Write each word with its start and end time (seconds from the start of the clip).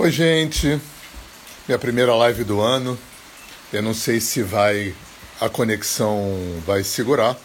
Oi, 0.00 0.12
gente. 0.12 0.80
Minha 1.66 1.76
primeira 1.76 2.14
live 2.14 2.44
do 2.44 2.60
ano. 2.60 2.96
Eu 3.72 3.82
não 3.82 3.92
sei 3.92 4.20
se 4.20 4.44
vai 4.44 4.94
a 5.40 5.48
conexão 5.48 6.38
vai 6.64 6.84
segurar. 6.84 7.36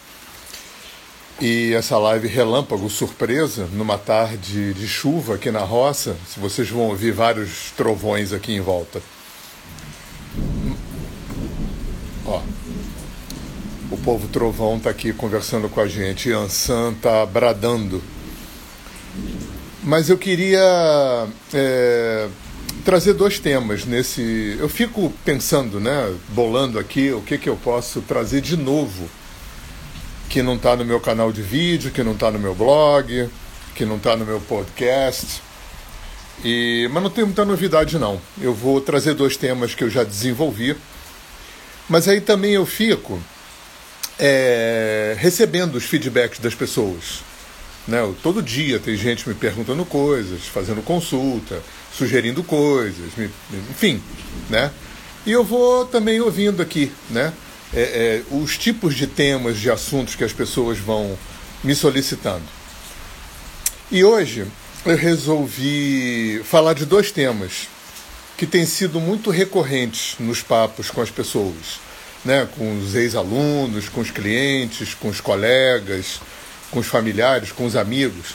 E 1.40 1.74
essa 1.74 1.98
live 1.98 2.28
relâmpago 2.28 2.88
surpresa 2.88 3.68
numa 3.72 3.98
tarde 3.98 4.72
de 4.72 4.86
chuva 4.86 5.34
aqui 5.34 5.50
na 5.50 5.64
roça, 5.64 6.16
se 6.28 6.38
vocês 6.38 6.70
vão 6.70 6.82
ouvir 6.82 7.10
vários 7.10 7.72
trovões 7.76 8.32
aqui 8.32 8.52
em 8.52 8.60
volta. 8.60 9.02
Ó. 12.24 12.40
O 13.90 13.98
povo 13.98 14.28
trovão 14.28 14.78
tá 14.78 14.90
aqui 14.90 15.12
conversando 15.12 15.68
com 15.68 15.80
a 15.80 15.88
gente, 15.88 16.30
Ansan 16.30 16.94
tá 17.02 17.26
bradando 17.26 18.00
mas 19.84 20.08
eu 20.08 20.16
queria 20.16 21.28
é, 21.52 22.28
trazer 22.84 23.14
dois 23.14 23.38
temas 23.38 23.84
nesse. 23.84 24.56
Eu 24.58 24.68
fico 24.68 25.12
pensando, 25.24 25.80
né, 25.80 26.14
bolando 26.28 26.78
aqui 26.78 27.12
o 27.12 27.22
que, 27.22 27.38
que 27.38 27.48
eu 27.48 27.56
posso 27.56 28.02
trazer 28.02 28.40
de 28.40 28.56
novo 28.56 29.08
que 30.28 30.42
não 30.42 30.56
está 30.56 30.74
no 30.76 30.84
meu 30.84 31.00
canal 31.00 31.32
de 31.32 31.42
vídeo, 31.42 31.90
que 31.90 32.02
não 32.02 32.12
está 32.12 32.30
no 32.30 32.38
meu 32.38 32.54
blog, 32.54 33.28
que 33.74 33.84
não 33.84 33.96
está 33.96 34.16
no 34.16 34.24
meu 34.24 34.40
podcast. 34.40 35.42
E, 36.44 36.88
mas 36.92 37.02
não 37.02 37.10
tem 37.10 37.24
muita 37.24 37.44
novidade 37.44 37.98
não. 37.98 38.20
Eu 38.40 38.52
vou 38.52 38.80
trazer 38.80 39.14
dois 39.14 39.36
temas 39.36 39.74
que 39.74 39.84
eu 39.84 39.90
já 39.90 40.02
desenvolvi. 40.02 40.76
Mas 41.88 42.08
aí 42.08 42.20
também 42.20 42.52
eu 42.52 42.66
fico 42.66 43.20
é, 44.18 45.14
recebendo 45.18 45.76
os 45.76 45.84
feedbacks 45.84 46.38
das 46.38 46.54
pessoas. 46.54 47.22
Né? 47.86 47.98
Todo 48.22 48.42
dia 48.42 48.78
tem 48.78 48.96
gente 48.96 49.28
me 49.28 49.34
perguntando 49.34 49.84
coisas, 49.84 50.46
fazendo 50.46 50.82
consulta, 50.82 51.62
sugerindo 51.92 52.42
coisas, 52.42 53.14
me, 53.16 53.30
enfim, 53.70 54.02
né? 54.48 54.70
E 55.26 55.32
eu 55.32 55.44
vou 55.44 55.86
também 55.86 56.20
ouvindo 56.20 56.62
aqui, 56.62 56.90
né? 57.10 57.32
É, 57.72 57.80
é, 57.80 58.22
os 58.30 58.56
tipos 58.56 58.94
de 58.94 59.06
temas, 59.06 59.58
de 59.58 59.70
assuntos 59.70 60.14
que 60.14 60.24
as 60.24 60.32
pessoas 60.32 60.78
vão 60.78 61.18
me 61.62 61.74
solicitando. 61.74 62.44
E 63.90 64.04
hoje 64.04 64.46
eu 64.84 64.96
resolvi 64.96 66.42
falar 66.44 66.74
de 66.74 66.84
dois 66.84 67.10
temas 67.10 67.68
que 68.36 68.46
têm 68.46 68.66
sido 68.66 69.00
muito 69.00 69.30
recorrentes 69.30 70.16
nos 70.18 70.42
papos 70.42 70.90
com 70.90 71.00
as 71.00 71.10
pessoas, 71.10 71.80
né? 72.24 72.48
com 72.56 72.78
os 72.78 72.94
ex-alunos, 72.94 73.88
com 73.88 74.00
os 74.00 74.10
clientes, 74.10 74.94
com 74.94 75.08
os 75.08 75.20
colegas, 75.20 76.20
com 76.70 76.80
os 76.80 76.86
familiares, 76.86 77.52
com 77.52 77.64
os 77.64 77.76
amigos, 77.76 78.34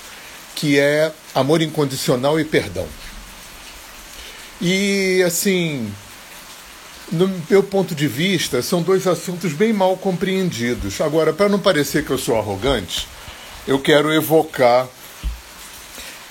que 0.55 0.77
é 0.79 1.11
amor 1.33 1.61
incondicional 1.61 2.39
e 2.39 2.43
perdão. 2.43 2.87
E 4.61 5.23
assim, 5.25 5.89
no 7.11 7.31
meu 7.49 7.63
ponto 7.63 7.95
de 7.95 8.07
vista, 8.07 8.61
são 8.61 8.81
dois 8.81 9.07
assuntos 9.07 9.53
bem 9.53 9.71
mal 9.71 9.95
compreendidos. 9.95 10.99
Agora, 10.99 11.31
para 11.31 11.47
não 11.47 11.59
parecer 11.59 12.03
que 12.03 12.11
eu 12.11 12.17
sou 12.17 12.37
arrogante, 12.37 13.07
eu 13.65 13.79
quero 13.79 14.11
evocar 14.13 14.87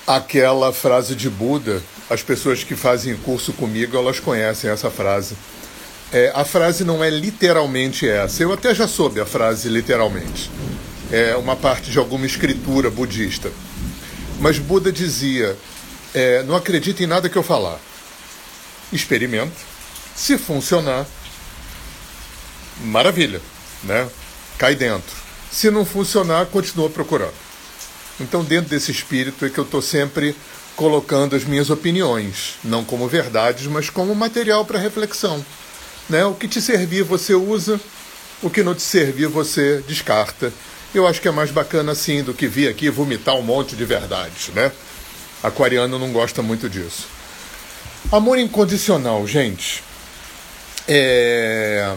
aquela 0.07 0.73
frase 0.73 1.15
de 1.15 1.31
Buda. 1.31 1.83
As 2.11 2.23
pessoas 2.23 2.63
que 2.65 2.77
fazem 2.77 3.17
curso 3.17 3.53
comigo, 3.53 3.97
elas 3.97 4.21
conhecem 4.21 4.71
essa 4.71 4.91
frase. 4.91 5.37
É, 6.13 6.33
a 6.35 6.45
frase 6.45 6.85
não 6.85 7.03
é 7.03 7.11
literalmente 7.11 8.09
essa. 8.09 8.43
Eu 8.43 8.53
até 8.53 8.75
já 8.75 8.87
soube 8.89 9.21
a 9.21 9.27
frase 9.27 9.69
literalmente 9.69 10.51
é, 11.11 11.37
uma 11.37 11.57
parte 11.57 11.91
de 11.91 11.99
alguma 11.99 12.27
escritura 12.27 12.91
budista. 12.91 13.51
Mas 14.41 14.59
Buda 14.59 14.93
dizia: 14.93 15.57
é, 16.15 16.43
não 16.43 16.57
acredite 16.57 17.03
em 17.03 17.07
nada 17.07 17.29
que 17.29 17.37
eu 17.37 17.43
falar. 17.43 17.79
Experimenta. 18.93 19.69
Se 20.15 20.37
funcionar, 20.37 21.07
maravilha, 22.83 23.41
né? 23.85 24.09
Cai 24.57 24.75
dentro. 24.75 25.17
Se 25.51 25.71
não 25.71 25.85
funcionar, 25.85 26.47
continua 26.47 26.91
procurando. 26.91 27.35
Então, 28.21 28.43
dentro 28.43 28.71
desse 28.71 28.91
espírito 28.91 29.45
é 29.45 29.51
que 29.51 29.59
eu 29.59 29.65
estou 29.65 29.81
sempre 29.81 30.35
colocando 30.75 31.37
as 31.37 31.45
minhas 31.45 31.71
opiniões, 31.71 32.55
não 32.65 32.85
como 32.85 33.09
verdades, 33.09 33.67
mas 33.67 33.91
como 33.91 34.15
material 34.15 34.65
para 34.65 34.79
reflexão. 34.79 35.45
Né? 36.09 36.25
O 36.25 36.35
que 36.35 36.49
te 36.49 36.61
servir 36.61 37.03
você 37.03 37.35
usa, 37.35 37.81
o 38.43 38.51
que 38.51 38.63
não 38.63 38.75
te 38.75 38.83
servir 38.83 39.29
você 39.29 39.83
descarta 39.87 40.53
eu 40.95 41.07
acho 41.07 41.21
que 41.21 41.29
é 41.29 41.31
mais 41.31 41.51
bacana 41.51 41.93
assim 41.93 42.23
do 42.23 42.33
que 42.33 42.47
vir 42.47 42.69
aqui 42.69 42.89
vomitar 42.89 43.37
um 43.37 43.43
monte 43.43 43.77
de 43.77 43.85
verdades, 43.85 44.49
né? 44.49 44.73
Aquariano 45.43 45.99
não 45.99 46.13
gosta 46.13 46.43
muito 46.43 46.69
disso. 46.69 47.07
Amor 48.11 48.39
incondicional, 48.39 49.27
gente. 49.27 49.83
É... 50.87 51.95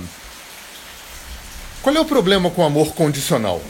Qual 1.82 1.96
é 1.96 2.00
o 2.00 2.06
problema 2.06 2.50
com 2.50 2.64
amor 2.64 2.94
condicional? 2.94 3.62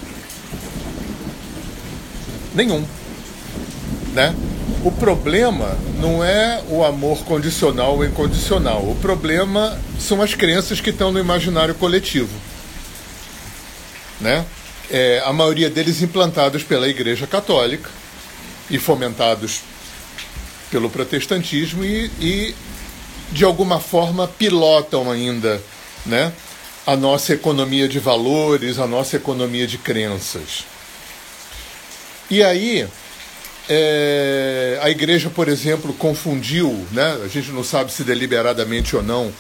Nenhum. 2.54 2.86
Né? 4.14 4.36
O 4.84 4.92
problema 4.92 5.78
não 6.00 6.24
é 6.24 6.62
o 6.68 6.84
amor 6.84 7.20
condicional 7.24 7.96
ou 7.96 8.06
incondicional. 8.06 8.82
O 8.90 8.96
problema 8.96 9.80
são 10.00 10.22
as 10.22 10.34
crenças 10.34 10.82
que 10.82 10.90
estão 10.90 11.12
no 11.12 11.20
imaginário 11.20 11.76
coletivo. 11.76 12.36
Né? 14.20 14.46
É, 14.92 15.22
a 15.26 15.32
maioria 15.32 15.70
deles 15.70 16.02
implantados 16.02 16.64
pela 16.64 16.88
Igreja 16.88 17.26
Católica 17.26 17.90
e 18.70 18.78
fomentados 18.78 19.62
pelo 20.70 20.90
protestantismo 20.90 21.84
e, 21.84 22.12
e 22.20 22.56
de 23.32 23.46
alguma 23.46 23.80
forma 23.80 24.28
pilotam 24.28 25.10
ainda 25.10 25.62
né, 26.06 26.32
a 26.86 26.96
nossa 26.96 27.34
economia 27.34 27.88
de 27.88 28.00
valores, 28.00 28.80
a 28.80 28.88
nossa 28.88 29.16
economia 29.16 29.66
de 29.66 29.78
crenças. 29.78 30.66
E 32.30 32.44
aí, 32.44 32.88
é, 33.70 34.80
a 34.82 34.90
igreja, 34.90 35.30
por 35.30 35.48
exemplo, 35.48 35.94
confundiu, 35.94 36.86
né, 36.92 37.18
a 37.24 37.28
gente 37.28 37.52
não 37.52 37.64
sabe 37.64 37.92
se 37.92 38.04
deliberadamente 38.04 38.96
ou 38.96 39.04
não, 39.04 39.32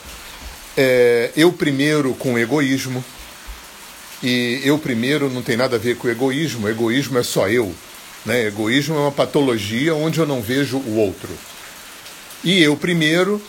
é, 0.78 1.32
eu 1.36 1.52
primeiro 1.52 2.14
com 2.14 2.38
egoísmo. 2.38 3.04
E 4.24 4.62
eu 4.64 4.78
primeiro 4.78 5.30
não 5.30 5.42
tem 5.42 5.58
nada 5.58 5.76
a 5.76 5.80
ver 5.80 5.98
com 5.98 6.08
egoísmo, 6.08 6.70
egoísmo 6.70 7.18
é 7.18 7.24
só 7.24 7.50
eu. 7.50 7.74
Né? 8.26 8.46
Egoísmo 8.48 8.96
é 8.96 9.00
uma 9.00 9.12
patologia 9.12 9.96
onde 9.96 10.20
eu 10.20 10.28
não 10.28 10.42
vejo 10.42 10.78
o 10.78 10.98
outro. 10.98 11.30
E 12.44 12.62
eu 12.62 12.76
primeiro 12.76 13.42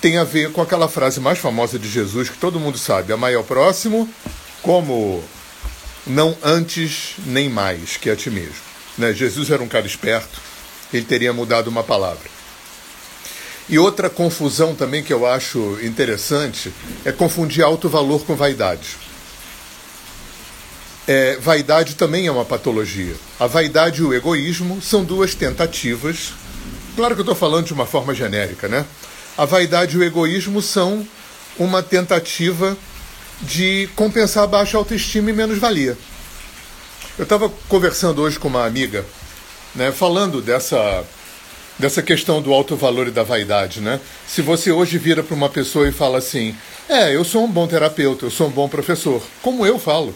tem 0.00 0.18
a 0.18 0.24
ver 0.24 0.52
com 0.52 0.60
aquela 0.60 0.88
frase 0.88 1.18
mais 1.18 1.38
famosa 1.38 1.78
de 1.78 1.88
Jesus 1.88 2.28
que 2.28 2.36
todo 2.36 2.60
mundo 2.60 2.78
sabe: 2.78 3.12
amai 3.12 3.34
ao 3.34 3.44
próximo 3.44 4.08
como 4.62 5.22
não 6.06 6.36
antes 6.42 7.14
nem 7.26 7.48
mais 7.48 7.96
que 7.96 8.10
a 8.10 8.16
ti 8.16 8.30
mesmo. 8.30 8.54
Né? 8.96 9.12
Jesus 9.12 9.50
era 9.50 9.62
um 9.62 9.68
cara 9.68 9.86
esperto, 9.86 10.40
ele 10.92 11.04
teria 11.04 11.32
mudado 11.32 11.68
uma 11.68 11.82
palavra. 11.82 12.34
E 13.68 13.78
outra 13.78 14.10
confusão 14.10 14.74
também 14.74 15.02
que 15.02 15.12
eu 15.12 15.26
acho 15.26 15.78
interessante 15.82 16.72
é 17.04 17.10
confundir 17.10 17.64
alto 17.64 17.88
valor 17.88 18.24
com 18.24 18.36
vaidade. 18.36 19.03
É, 21.06 21.36
vaidade 21.36 21.96
também 21.96 22.26
é 22.26 22.32
uma 22.32 22.44
patologia. 22.44 23.14
A 23.38 23.46
vaidade 23.46 24.00
e 24.00 24.04
o 24.04 24.14
egoísmo 24.14 24.80
são 24.80 25.04
duas 25.04 25.34
tentativas. 25.34 26.32
Claro 26.96 27.14
que 27.14 27.20
eu 27.20 27.24
estou 27.24 27.34
falando 27.34 27.66
de 27.66 27.74
uma 27.74 27.84
forma 27.84 28.14
genérica, 28.14 28.68
né? 28.68 28.86
A 29.36 29.44
vaidade 29.44 29.96
e 29.96 29.98
o 29.98 30.04
egoísmo 30.04 30.62
são 30.62 31.06
uma 31.58 31.82
tentativa 31.82 32.76
de 33.42 33.88
compensar 33.94 34.44
a 34.44 34.46
baixa 34.46 34.78
autoestima 34.78 35.30
e 35.30 35.32
menos-valia. 35.32 35.98
Eu 37.18 37.24
estava 37.24 37.52
conversando 37.68 38.22
hoje 38.22 38.38
com 38.38 38.48
uma 38.48 38.64
amiga, 38.64 39.04
né, 39.74 39.92
falando 39.92 40.40
dessa, 40.40 41.04
dessa 41.78 42.02
questão 42.02 42.40
do 42.40 42.52
alto 42.52 42.76
valor 42.76 43.08
e 43.08 43.10
da 43.10 43.22
vaidade. 43.22 43.80
Né? 43.80 44.00
Se 44.26 44.40
você 44.40 44.72
hoje 44.72 44.98
vira 44.98 45.22
para 45.22 45.34
uma 45.34 45.48
pessoa 45.48 45.88
e 45.88 45.92
fala 45.92 46.18
assim: 46.18 46.56
É, 46.88 47.14
eu 47.14 47.24
sou 47.24 47.44
um 47.44 47.50
bom 47.50 47.66
terapeuta, 47.66 48.24
eu 48.24 48.30
sou 48.30 48.48
um 48.48 48.50
bom 48.50 48.68
professor, 48.68 49.22
como 49.42 49.66
eu 49.66 49.78
falo. 49.78 50.14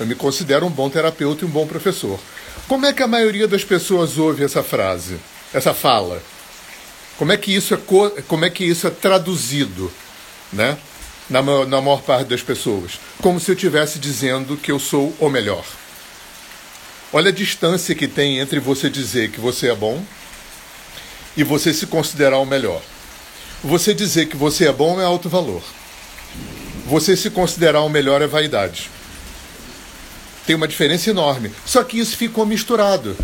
Eu 0.00 0.06
me 0.06 0.14
considero 0.14 0.64
um 0.64 0.70
bom 0.70 0.88
terapeuta 0.88 1.44
e 1.44 1.46
um 1.46 1.50
bom 1.50 1.66
professor. 1.66 2.18
Como 2.66 2.86
é 2.86 2.92
que 2.92 3.02
a 3.02 3.06
maioria 3.06 3.46
das 3.46 3.62
pessoas 3.62 4.16
ouve 4.16 4.42
essa 4.42 4.62
frase, 4.62 5.18
essa 5.52 5.74
fala? 5.74 6.22
Como 7.18 7.30
é 7.30 7.36
que 7.36 7.54
isso 7.54 7.74
é, 7.74 8.22
como 8.26 8.46
é, 8.46 8.48
que 8.48 8.64
isso 8.64 8.86
é 8.86 8.90
traduzido, 8.90 9.92
né? 10.50 10.78
Na, 11.28 11.42
na 11.42 11.82
maior 11.82 12.00
parte 12.00 12.28
das 12.28 12.40
pessoas? 12.40 12.92
Como 13.20 13.38
se 13.38 13.50
eu 13.50 13.54
estivesse 13.54 13.98
dizendo 13.98 14.56
que 14.56 14.72
eu 14.72 14.78
sou 14.78 15.14
o 15.20 15.28
melhor. 15.28 15.66
Olha 17.12 17.28
a 17.28 17.34
distância 17.34 17.94
que 17.94 18.08
tem 18.08 18.38
entre 18.38 18.58
você 18.58 18.88
dizer 18.88 19.30
que 19.30 19.38
você 19.38 19.68
é 19.68 19.74
bom 19.74 20.02
e 21.36 21.44
você 21.44 21.74
se 21.74 21.86
considerar 21.86 22.38
o 22.38 22.46
melhor. 22.46 22.80
Você 23.62 23.92
dizer 23.92 24.28
que 24.28 24.36
você 24.36 24.66
é 24.66 24.72
bom 24.72 24.98
é 24.98 25.04
alto 25.04 25.28
valor. 25.28 25.62
Você 26.86 27.18
se 27.18 27.28
considerar 27.28 27.82
o 27.82 27.88
melhor 27.90 28.22
é 28.22 28.26
vaidade. 28.26 28.90
Tem 30.50 30.56
uma 30.56 30.66
diferença 30.66 31.08
enorme. 31.08 31.52
Só 31.64 31.84
que 31.84 32.00
isso 32.00 32.16
ficou 32.16 32.44
misturado, 32.44 33.16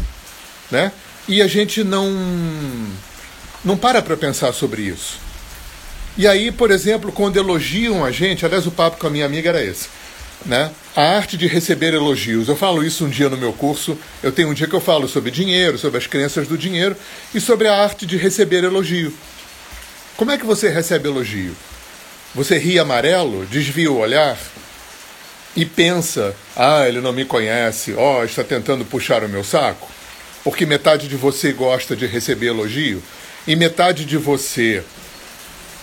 né? 0.71 0.93
E 1.27 1.43
a 1.43 1.49
gente 1.49 1.83
não 1.83 2.09
não 3.65 3.77
para 3.77 4.01
para 4.01 4.17
pensar 4.17 4.53
sobre 4.53 4.83
isso. 4.83 5.19
E 6.17 6.25
aí, 6.25 6.53
por 6.53 6.71
exemplo, 6.71 7.11
quando 7.11 7.37
elogiam 7.37 8.05
a 8.05 8.13
gente, 8.13 8.47
aliás, 8.47 8.65
o 8.65 8.71
papo 8.71 8.99
com 8.99 9.09
a 9.09 9.11
minha 9.11 9.27
amiga 9.27 9.49
era 9.49 9.61
esse, 9.61 9.89
né? 10.45 10.71
A 10.95 11.03
arte 11.17 11.37
de 11.37 11.49
receber 11.49 11.95
elogios. 11.95 12.47
Eu 12.47 12.55
falo 12.55 12.85
isso 12.85 13.05
um 13.05 13.11
dia 13.11 13.29
no 13.29 13.37
meu 13.37 13.53
curso. 13.53 13.99
Eu 14.23 14.31
tenho 14.31 14.51
um 14.51 14.55
dia 14.55 14.69
que 14.69 14.77
eu 14.77 14.81
falo 14.81 15.09
sobre 15.09 15.33
dinheiro, 15.33 15.77
sobre 15.79 15.99
as 15.99 16.07
crenças 16.07 16.47
do 16.47 16.57
dinheiro 16.57 16.95
e 17.35 17.41
sobre 17.41 17.67
a 17.67 17.75
arte 17.75 18.07
de 18.07 18.17
receber 18.17 18.63
elogio. 18.63 19.13
Como 20.17 20.31
é 20.31 20.39
que 20.39 20.47
você 20.47 20.69
recebe 20.69 21.09
elogio? 21.09 21.57
Você 22.37 22.57
ri 22.57 22.79
amarelo, 22.79 23.45
desvia 23.47 23.91
o 23.91 23.99
olhar 23.99 24.39
e 25.57 25.65
pensa: 25.65 26.37
ah, 26.55 26.87
ele 26.87 27.01
não 27.01 27.13
me 27.13 27.25
conhece, 27.25 27.95
ó, 27.95 28.21
oh, 28.21 28.25
está 28.25 28.45
tentando 28.45 28.85
puxar 28.85 29.25
o 29.25 29.29
meu 29.29 29.43
saco? 29.43 29.91
Porque 30.45 30.67
metade 30.67 31.09
de 31.09 31.17
você 31.17 31.53
gosta 31.53 31.97
de 31.97 32.07
receber 32.07 32.49
elogio 32.49 33.03
e 33.47 33.57
metade 33.57 34.05
de 34.05 34.17
você 34.17 34.85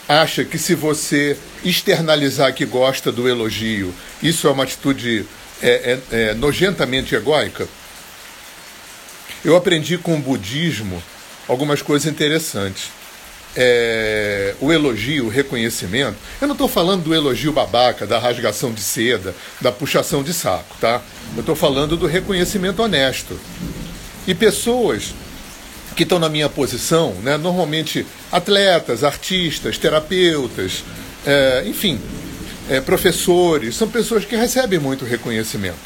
acha 0.08 0.46
que 0.46 0.58
se 0.58 0.76
você 0.76 1.38
externalizar 1.64 2.54
que 2.54 2.66
gosta 2.66 3.12
do 3.12 3.28
elogio, 3.28 3.94
isso 4.22 4.48
é 4.48 4.52
uma 4.52 4.64
atitude 4.64 5.26
é, 5.62 5.70
é, 5.70 6.00
é, 6.12 6.34
nojentamente 6.34 7.16
egóica? 7.16 7.68
Eu 9.44 9.56
aprendi 9.56 9.98
com 9.98 10.16
o 10.16 10.20
budismo 10.20 11.02
algumas 11.48 11.82
coisas 11.82 12.10
interessantes. 12.10 12.90
É, 13.56 14.56
o 14.60 14.72
elogio, 14.72 15.26
o 15.26 15.30
reconhecimento. 15.30 16.16
Eu 16.42 16.48
não 16.48 16.54
estou 16.54 16.68
falando 16.68 17.04
do 17.04 17.14
elogio 17.14 17.54
babaca, 17.54 18.08
da 18.08 18.18
rasgação 18.18 18.74
de 18.74 18.82
seda, 18.82 19.36
da 19.62 19.72
puxação 19.72 20.24
de 20.24 20.34
saco, 20.34 20.76
tá? 20.82 21.02
Eu 21.36 21.42
estou 21.42 21.56
falando 21.56 21.96
do 21.96 22.08
reconhecimento 22.08 22.82
honesto. 22.82 23.40
E 24.26 24.34
pessoas 24.34 25.14
que 25.94 26.04
estão 26.04 26.20
na 26.20 26.30
minha 26.30 26.50
posição, 26.50 27.14
né? 27.22 27.38
normalmente 27.38 28.06
atletas, 28.32 29.04
artistas, 29.04 29.78
terapeutas, 29.78 30.84
é, 31.26 31.64
enfim, 31.68 32.00
é, 32.70 32.82
professores, 32.82 33.76
são 33.76 33.88
pessoas 33.88 34.26
que 34.26 34.36
recebem 34.36 34.80
muito 34.80 35.06
reconhecimento. 35.06 35.78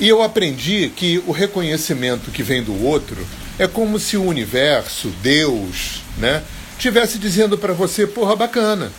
E 0.00 0.08
eu 0.08 0.22
aprendi 0.22 0.90
que 0.94 1.22
o 1.26 1.32
reconhecimento 1.32 2.30
que 2.30 2.42
vem 2.42 2.62
do 2.62 2.84
outro 2.84 3.26
é 3.62 3.68
como 3.68 3.96
se 3.96 4.16
o 4.16 4.24
universo, 4.24 5.08
Deus, 5.22 6.02
né, 6.18 6.42
tivesse 6.80 7.16
dizendo 7.16 7.56
para 7.56 7.72
você, 7.72 8.08
porra, 8.08 8.34
bacana, 8.34 8.90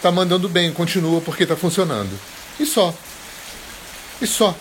tá 0.00 0.10
mandando 0.10 0.48
bem, 0.48 0.72
continua 0.72 1.20
porque 1.20 1.44
tá 1.44 1.54
funcionando. 1.54 2.18
E 2.58 2.64
só. 2.64 2.94
E 4.22 4.26
só. 4.26 4.56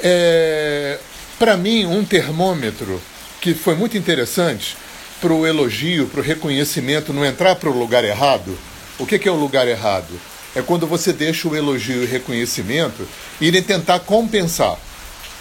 É, 0.00 1.00
para 1.40 1.56
mim, 1.56 1.86
um 1.86 2.04
termômetro 2.04 3.02
que 3.40 3.52
foi 3.52 3.74
muito 3.74 3.98
interessante 3.98 4.76
para 5.20 5.32
o 5.32 5.44
elogio, 5.44 6.06
para 6.06 6.20
o 6.20 6.22
reconhecimento 6.22 7.12
não 7.12 7.24
entrar 7.24 7.56
para 7.56 7.68
o 7.68 7.76
lugar 7.76 8.04
errado. 8.04 8.56
O 8.96 9.04
que, 9.04 9.18
que 9.18 9.28
é 9.28 9.32
o 9.32 9.34
lugar 9.34 9.66
errado? 9.66 10.20
É 10.54 10.62
quando 10.62 10.86
você 10.86 11.12
deixa 11.12 11.48
o 11.48 11.56
elogio 11.56 12.02
e 12.02 12.06
o 12.06 12.08
reconhecimento 12.08 13.08
irem 13.40 13.60
tentar 13.60 13.98
compensar. 13.98 14.78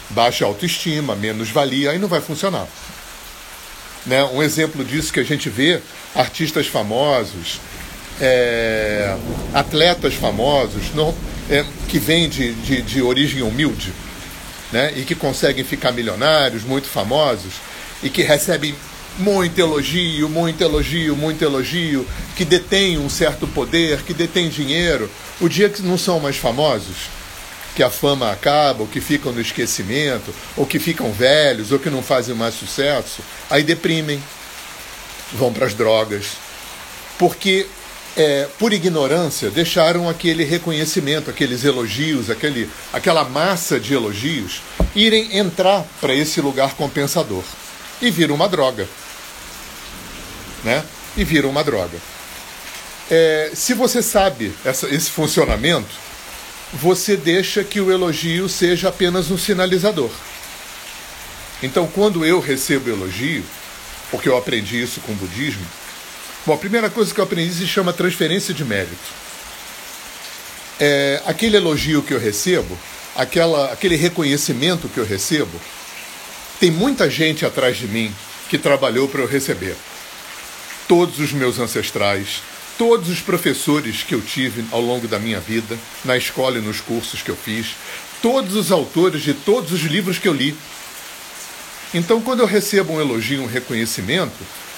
Baixa 0.09 0.45
autoestima, 0.45 1.15
menos 1.15 1.49
valia, 1.49 1.91
aí 1.91 1.99
não 1.99 2.07
vai 2.07 2.21
funcionar. 2.21 2.67
Né? 4.05 4.23
Um 4.23 4.41
exemplo 4.41 4.83
disso 4.83 5.11
que 5.11 5.19
a 5.19 5.23
gente 5.23 5.49
vê, 5.49 5.81
artistas 6.13 6.67
famosos, 6.67 7.59
é, 8.21 9.15
atletas 9.53 10.13
famosos, 10.13 10.93
não, 10.93 11.13
é, 11.49 11.65
que 11.87 11.99
vêm 11.99 12.29
de, 12.29 12.53
de, 12.53 12.81
de 12.81 13.01
origem 13.01 13.41
humilde, 13.41 13.93
né? 14.71 14.93
e 14.95 15.03
que 15.03 15.15
conseguem 15.15 15.63
ficar 15.63 15.91
milionários, 15.91 16.63
muito 16.63 16.87
famosos, 16.87 17.53
e 18.03 18.09
que 18.09 18.21
recebem 18.21 18.75
muito 19.17 19.59
elogio, 19.59 20.29
muito 20.29 20.61
elogio, 20.61 21.15
muito 21.15 21.43
elogio, 21.43 22.05
que 22.35 22.43
detêm 22.43 22.97
um 22.97 23.09
certo 23.09 23.47
poder, 23.47 24.01
que 24.03 24.13
detêm 24.13 24.49
dinheiro, 24.49 25.09
o 25.39 25.47
dia 25.47 25.69
que 25.69 25.81
não 25.81 25.97
são 25.97 26.19
mais 26.19 26.37
famosos, 26.37 27.09
que 27.75 27.83
a 27.83 27.89
fama 27.89 28.31
acaba, 28.31 28.81
ou 28.81 28.88
que 28.88 29.01
ficam 29.01 29.33
no 29.33 29.42
esquecimento, 29.42 30.33
ou 30.56 30.66
que 30.66 30.80
ficam 30.80 31.12
velhos, 31.12 31.72
ou 31.72 31.80
que 31.80 31.89
não 31.89 32.01
fazem 32.01 32.33
mais 32.33 32.56
sucesso, 32.56 33.22
aí 33.50 33.63
deprimem, 33.63 34.24
vão 35.33 35.51
para 35.51 35.66
as 35.66 35.74
drogas. 35.74 36.38
Porque 37.19 37.68
é, 38.16 38.48
por 38.57 38.72
ignorância, 38.72 39.50
deixaram 39.50 40.10
aquele 40.10 40.45
reconhecimento, 40.45 41.30
aqueles 41.30 41.66
elogios, 41.66 42.30
aquele, 42.30 42.69
aquela 42.94 43.25
massa 43.25 43.77
de 43.77 43.94
elogios, 43.94 44.62
irem 44.95 45.38
entrar 45.38 45.86
para 46.00 46.13
esse 46.13 46.39
lugar 46.39 46.75
compensador. 46.75 47.44
E 48.01 48.10
viram 48.10 48.36
uma 48.36 48.48
droga. 48.48 48.88
Né? 50.63 50.83
E 51.18 51.24
viram 51.24 51.50
uma 51.50 51.63
droga. 51.63 51.98
É, 53.12 53.51
se 53.54 53.74
você 53.74 54.01
sabe 54.01 54.54
essa, 54.63 54.88
esse 54.88 55.10
funcionamento, 55.10 56.04
você 56.75 57.18
deixa 57.18 57.63
que 57.63 57.80
o 57.80 57.92
elogio 57.92 58.48
seja 58.48 58.89
apenas 58.89 59.31
um 59.31 59.38
sinalizador. 59.38 60.12
Então, 61.63 61.88
quando 61.88 62.25
eu 62.25 62.39
recebo 62.39 62.89
elogio, 62.89 63.44
porque 64.12 64.30
eu 64.30 64.38
aprendi 64.38 64.81
isso 64.81 65.00
com 65.01 65.13
o 65.13 65.16
budismo, 65.16 65.66
Bom, 66.45 66.54
a 66.54 66.57
primeira 66.57 66.92
coisa 66.92 67.12
que 67.12 67.19
eu 67.19 67.24
aprendi 67.24 67.51
se 67.51 67.66
chama 67.66 67.92
transferência 67.92 68.54
de 68.54 68.63
mérito. 68.63 68.95
É, 70.80 71.19
aquele 71.25 71.57
elogio 71.57 72.04
que 72.04 72.13
eu 72.13 72.19
recebo, 72.19 72.77
aquela, 73.16 73.74
aquele 73.74 73.95
reconhecimento 73.95 74.88
que 74.88 75.00
eu 75.00 75.06
recebo, 75.06 75.60
tem 76.60 76.69
muita 76.69 77.10
gente 77.10 77.48
atrás 77.48 77.77
de 77.77 77.88
mim 77.88 78.13
que 78.48 78.60
trabalhou 78.60 79.07
para 79.07 79.22
eu 79.22 79.27
receber. 79.27 79.75
Todos 80.88 81.18
os 81.18 81.31
meus 81.31 81.57
ancestrais, 81.57 82.44
todos 82.77 83.10
os 83.10 83.22
professores 83.22 84.04
que 84.04 84.13
eu 84.13 84.22
tive 84.22 84.66
ao 84.72 84.81
longo 84.81 85.07
da 85.07 85.19
minha 85.19 85.39
vida, 85.39 85.77
na 86.04 86.18
escola 86.18 86.57
e 86.57 86.62
nos 86.62 86.81
cursos 86.81 87.22
que 87.22 87.30
eu 87.30 87.36
fiz, 87.36 87.75
todos 88.22 88.56
os 88.56 88.72
autores 88.72 89.22
de 89.22 89.33
todos 89.33 89.72
os 89.72 89.81
livros 89.81 90.18
que 90.18 90.27
eu 90.27 90.33
li. 90.33 90.56
Então, 91.94 92.22
quando 92.22 92.42
eu 92.42 92.45
recebo 92.45 92.94
um 92.94 93.01
elogio, 93.01 93.44
um 93.44 93.48
reconhecimento, 93.48 94.36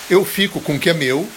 eu 0.09 0.23
fico 0.23 0.61
com 0.61 0.75
o 0.75 0.79
que 0.79 0.89
é 0.89 0.93
meu 0.93 1.27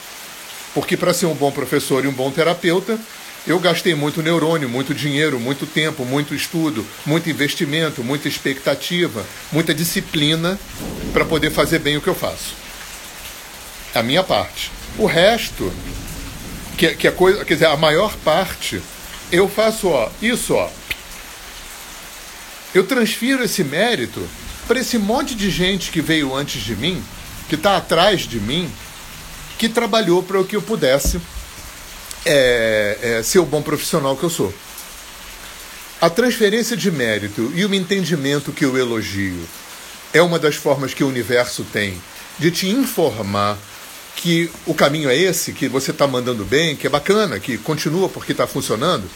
porque 0.75 0.97
para 0.97 1.15
ser 1.15 1.27
um 1.27 1.35
bom 1.35 1.51
professor 1.51 2.05
e 2.05 2.09
um 2.09 2.13
bom 2.13 2.31
terapeuta, 2.31 2.99
eu 3.47 3.59
gastei 3.59 3.95
muito 3.95 4.23
neurônio, 4.23 4.69
muito 4.69 4.95
dinheiro, 4.95 5.41
muito 5.41 5.67
tempo, 5.67 6.05
muito 6.05 6.35
estudo, 6.35 6.87
muito 7.07 7.29
investimento, 7.31 8.05
muita 8.05 8.29
expectativa, 8.29 9.25
muita 9.51 9.75
disciplina 9.75 10.59
para 11.13 11.25
poder 11.25 11.51
fazer 11.51 11.79
bem 11.79 11.97
o 11.97 12.01
que 12.01 12.09
eu 12.09 12.15
faço. 12.15 12.55
A 13.95 14.03
minha 14.03 14.23
parte. 14.23 14.71
O 14.99 15.07
resto, 15.07 15.73
que, 16.81 16.95
que 16.95 17.09
a 17.09 17.13
coisa, 17.13 17.45
quer 17.45 17.55
dizer, 17.55 17.67
a 17.67 17.77
maior 17.77 18.17
parte, 18.25 18.81
eu 19.31 19.47
faço 19.47 19.89
ó, 19.89 20.09
isso, 20.23 20.55
ó. 20.55 20.71
Eu 22.75 22.87
transfiro 22.87 23.45
esse 23.45 23.63
mérito 23.63 24.27
para 24.67 24.81
esse 24.81 24.97
monte 24.97 25.35
de 25.35 25.51
gente 25.51 25.91
que 25.91 26.01
veio 26.01 26.35
antes 26.35 26.63
de 26.63 26.75
mim, 26.75 27.05
que 27.51 27.55
está 27.55 27.77
atrás 27.77 28.23
de 28.23 28.41
mim, 28.41 28.71
que 29.59 29.69
trabalhou 29.69 30.23
para 30.23 30.43
que 30.43 30.57
eu 30.57 30.63
pudesse 30.63 31.21
é, 32.25 32.99
é, 33.03 33.23
ser 33.23 33.41
o 33.41 33.45
bom 33.45 33.61
profissional 33.61 34.17
que 34.17 34.23
eu 34.23 34.31
sou. 34.31 34.55
A 36.01 36.09
transferência 36.09 36.79
de 36.79 36.91
mérito 36.91 37.53
e 37.55 37.63
o 37.63 37.75
entendimento 37.75 38.53
que 38.53 38.65
eu 38.65 38.79
elogio 38.79 39.47
é 40.15 40.23
uma 40.23 40.39
das 40.39 40.55
formas 40.55 40.95
que 40.95 41.05
o 41.05 41.09
universo 41.09 41.63
tem 41.63 42.01
de 42.39 42.51
te 42.51 42.71
informar 42.71 43.59
que 44.17 44.51
o 44.67 44.75
caminho 44.75 45.09
é 45.09 45.17
esse, 45.17 45.53
que 45.53 45.69
você 45.69 45.91
está 45.91 46.07
mandando 46.07 46.45
bem, 46.45 46.77
que 46.77 46.87
é 46.87 46.91
bacana, 46.91 47.41
que 47.41 47.57
continua 47.59 48.09
porque 48.09 48.33
está 48.33 48.47
funcionando. 48.47 49.09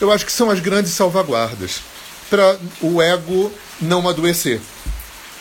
Eu 0.00 0.12
acho 0.12 0.26
que 0.26 0.32
são 0.32 0.50
as 0.50 0.60
grandes 0.60 0.92
salvaguardas 0.92 1.80
para 2.28 2.58
o 2.80 3.00
ego 3.00 3.52
não 3.80 4.08
adoecer. 4.08 4.60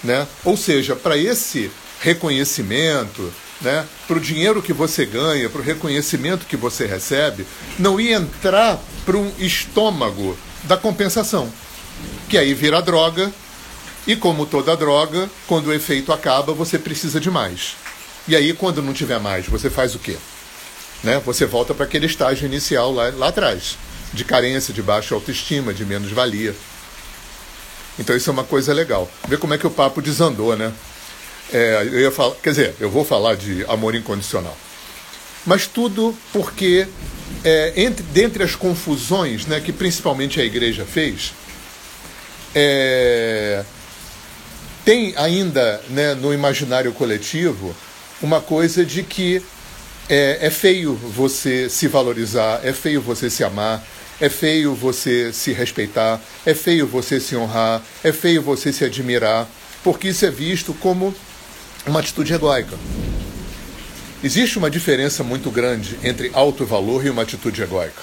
Né? 0.03 0.27
Ou 0.43 0.55
seja, 0.55 0.95
para 0.95 1.17
esse 1.17 1.71
reconhecimento, 2.01 3.33
né, 3.61 3.85
para 4.07 4.17
o 4.17 4.21
dinheiro 4.21 4.61
que 4.61 4.73
você 4.73 5.05
ganha, 5.05 5.49
para 5.49 5.61
o 5.61 5.63
reconhecimento 5.63 6.45
que 6.45 6.57
você 6.57 6.85
recebe, 6.85 7.45
não 7.79 7.99
ia 7.99 8.17
entrar 8.17 8.79
para 9.05 9.17
um 9.17 9.31
estômago 9.39 10.37
da 10.63 10.75
compensação, 10.75 11.51
que 12.29 12.37
aí 12.37 12.53
vira 12.53 12.81
droga, 12.81 13.31
e 14.05 14.17
como 14.17 14.45
toda 14.45 14.75
droga, 14.75 15.29
quando 15.47 15.67
o 15.67 15.73
efeito 15.73 16.11
acaba, 16.11 16.53
você 16.53 16.77
precisa 16.77 17.21
de 17.21 17.31
mais. 17.31 17.75
E 18.27 18.35
aí, 18.35 18.53
quando 18.53 18.81
não 18.81 18.93
tiver 18.93 19.19
mais, 19.19 19.45
você 19.47 19.69
faz 19.69 19.95
o 19.95 19.99
quê? 19.99 20.17
Né? 21.03 21.21
Você 21.25 21.45
volta 21.45 21.73
para 21.73 21.85
aquele 21.85 22.05
estágio 22.05 22.45
inicial 22.45 22.91
lá, 22.91 23.11
lá 23.15 23.27
atrás, 23.27 23.77
de 24.13 24.23
carência, 24.23 24.73
de 24.73 24.81
baixa 24.81 25.13
autoestima, 25.13 25.73
de 25.73 25.85
menos-valia. 25.85 26.55
Então 27.99 28.15
isso 28.15 28.29
é 28.29 28.33
uma 28.33 28.43
coisa 28.43 28.73
legal. 28.73 29.09
Ver 29.27 29.37
como 29.37 29.53
é 29.53 29.57
que 29.57 29.67
o 29.67 29.71
papo 29.71 30.01
desandou, 30.01 30.55
né? 30.55 30.71
É, 31.51 31.87
eu 31.91 31.99
ia 31.99 32.11
falar, 32.11 32.35
quer 32.35 32.51
dizer, 32.51 32.75
eu 32.79 32.89
vou 32.89 33.03
falar 33.03 33.35
de 33.35 33.65
amor 33.65 33.93
incondicional. 33.93 34.57
Mas 35.45 35.67
tudo 35.67 36.15
porque, 36.31 36.87
é, 37.43 37.73
entre, 37.75 38.03
dentre 38.05 38.43
as 38.43 38.55
confusões 38.55 39.45
né, 39.45 39.59
que 39.59 39.73
principalmente 39.73 40.39
a 40.39 40.45
igreja 40.45 40.85
fez, 40.85 41.33
é, 42.55 43.63
tem 44.85 45.13
ainda 45.17 45.81
né, 45.89 46.13
no 46.13 46.33
imaginário 46.33 46.93
coletivo 46.93 47.75
uma 48.23 48.39
coisa 48.39 48.85
de 48.85 49.03
que 49.03 49.41
é, 50.09 50.39
é 50.41 50.49
feio 50.49 50.95
você 50.95 51.69
se 51.69 51.87
valorizar, 51.87 52.61
é 52.63 52.71
feio 52.71 53.01
você 53.01 53.29
se 53.29 53.43
amar, 53.43 53.85
é 54.19 54.29
feio 54.29 54.73
você 54.73 55.33
se 55.33 55.51
respeitar, 55.51 56.21
é 56.45 56.53
feio 56.53 56.87
você 56.87 57.19
se 57.19 57.35
honrar, 57.35 57.81
é 58.01 58.13
feio 58.13 58.41
você 58.41 58.71
se 58.71 58.85
admirar, 58.85 59.47
porque 59.83 60.07
isso 60.07 60.25
é 60.25 60.31
visto 60.31 60.73
como 60.75 61.13
uma 61.85 61.99
atitude 61.99 62.33
egóica. 62.33 62.77
Existe 64.23 64.57
uma 64.57 64.69
diferença 64.69 65.21
muito 65.21 65.51
grande 65.51 65.99
entre 66.01 66.31
alto 66.33 66.65
valor 66.65 67.05
e 67.05 67.09
uma 67.09 67.23
atitude 67.23 67.61
egóica. 67.61 68.01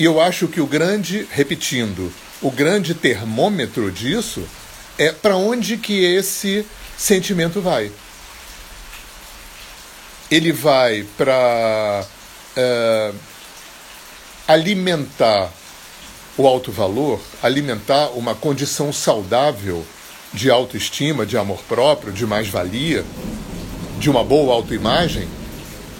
E 0.00 0.04
eu 0.04 0.20
acho 0.20 0.48
que 0.48 0.60
o 0.60 0.66
grande, 0.66 1.24
repetindo, 1.30 2.12
o 2.40 2.50
grande 2.50 2.94
termômetro 2.94 3.92
disso 3.92 4.42
é 4.98 5.12
para 5.12 5.36
onde 5.36 5.76
que 5.76 6.02
esse 6.02 6.66
sentimento 6.98 7.60
vai. 7.60 7.92
Ele 10.32 10.50
vai 10.50 11.04
para 11.18 12.06
é, 12.56 13.12
alimentar 14.48 15.52
o 16.38 16.46
alto 16.46 16.72
valor, 16.72 17.20
alimentar 17.42 18.08
uma 18.14 18.34
condição 18.34 18.90
saudável 18.94 19.84
de 20.32 20.50
autoestima, 20.50 21.26
de 21.26 21.36
amor 21.36 21.58
próprio, 21.68 22.14
de 22.14 22.24
mais-valia, 22.24 23.04
de 23.98 24.08
uma 24.08 24.24
boa 24.24 24.54
autoimagem, 24.54 25.28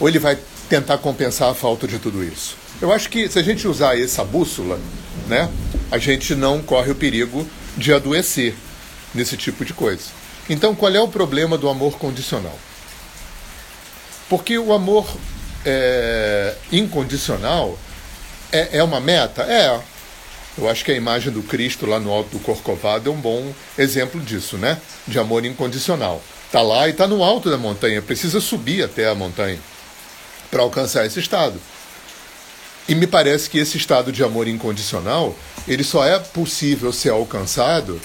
ou 0.01 0.09
ele 0.09 0.19
vai 0.19 0.39
tentar 0.67 0.97
compensar 0.97 1.51
a 1.51 1.55
falta 1.55 1.87
de 1.87 1.99
tudo 1.99 2.25
isso? 2.25 2.57
Eu 2.81 2.91
acho 2.91 3.11
que 3.11 3.29
se 3.29 3.39
a 3.39 3.43
gente 3.43 3.69
usar 3.69 4.01
essa 4.01 4.25
bússola, 4.25 4.81
né, 5.29 5.51
a 5.91 5.99
gente 5.99 6.35
não 6.35 6.63
corre 6.63 6.91
o 6.91 6.95
perigo 6.95 7.47
de 7.77 7.93
adoecer 7.93 8.55
nesse 9.15 9.37
tipo 9.37 9.63
de 9.63 9.75
coisa. 9.75 10.05
Então, 10.49 10.75
qual 10.75 10.91
é 10.91 11.01
o 11.03 11.09
problema 11.09 11.59
do 11.59 11.69
amor 11.69 11.99
condicional? 11.99 12.59
Porque 14.33 14.57
o 14.57 14.73
amor 14.73 15.07
é, 15.63 16.55
incondicional 16.73 17.79
é, 18.51 18.79
é 18.79 18.83
uma 18.83 18.99
meta? 18.99 19.43
É. 19.43 19.79
Eu 20.57 20.71
acho 20.71 20.83
que 20.83 20.91
a 20.91 20.95
imagem 20.95 21.31
do 21.31 21.43
Cristo 21.43 21.85
lá 21.85 22.01
no 22.01 22.11
alto 22.11 22.31
do 22.31 22.39
Corcovado 22.39 23.11
é 23.11 23.13
um 23.13 23.21
bom 23.21 23.53
exemplo 23.77 24.19
disso, 24.23 24.57
né? 24.57 24.81
De 25.07 25.19
amor 25.19 25.45
incondicional. 25.45 26.23
Está 26.47 26.63
lá 26.63 26.89
e 26.89 26.93
está 26.93 27.07
no 27.07 27.23
alto 27.23 27.51
da 27.51 27.59
montanha, 27.59 28.01
precisa 28.01 28.41
subir 28.41 28.83
até 28.83 29.07
a 29.07 29.15
montanha 29.15 29.59
para 30.51 30.63
alcançar 30.63 31.05
esse 31.05 31.21
estado. 31.21 31.61
E 32.89 32.95
me 32.95 33.07
parece 33.07 33.51
que 33.51 33.59
esse 33.59 33.77
estado 33.77 34.11
de 34.11 34.25
amor 34.25 34.49
incondicional, 34.49 35.37
ele 35.69 35.85
só 35.85 36.07
é 36.07 36.19
possível 36.19 36.91
ser 36.91 37.11
alcançado 37.11 38.01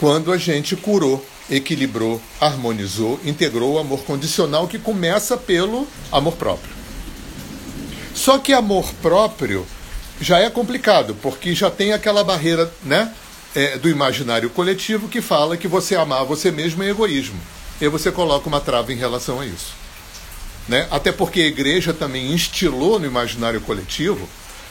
quando 0.00 0.32
a 0.32 0.36
gente 0.36 0.74
curou, 0.74 1.24
equilibrou, 1.50 2.20
harmonizou, 2.40 3.20
integrou 3.24 3.74
o 3.74 3.78
amor 3.78 4.00
condicional 4.00 4.68
que 4.68 4.78
começa 4.78 5.36
pelo 5.36 5.86
amor 6.12 6.36
próprio. 6.36 6.72
Só 8.14 8.38
que 8.38 8.52
amor 8.52 8.92
próprio 9.00 9.66
já 10.20 10.38
é 10.38 10.50
complicado, 10.50 11.16
porque 11.22 11.54
já 11.54 11.70
tem 11.70 11.92
aquela 11.92 12.24
barreira 12.24 12.72
né, 12.82 13.12
é, 13.54 13.78
do 13.78 13.88
imaginário 13.88 14.50
coletivo 14.50 15.08
que 15.08 15.20
fala 15.20 15.56
que 15.56 15.68
você 15.68 15.94
amar 15.94 16.24
você 16.24 16.50
mesmo 16.50 16.82
é 16.82 16.90
egoísmo. 16.90 17.40
E 17.80 17.88
você 17.88 18.10
coloca 18.10 18.48
uma 18.48 18.60
trava 18.60 18.92
em 18.92 18.96
relação 18.96 19.40
a 19.40 19.46
isso. 19.46 19.72
Né? 20.66 20.86
Até 20.90 21.12
porque 21.12 21.40
a 21.40 21.46
igreja 21.46 21.94
também 21.94 22.32
instilou 22.32 22.98
no 22.98 23.06
imaginário 23.06 23.60
coletivo 23.60 24.28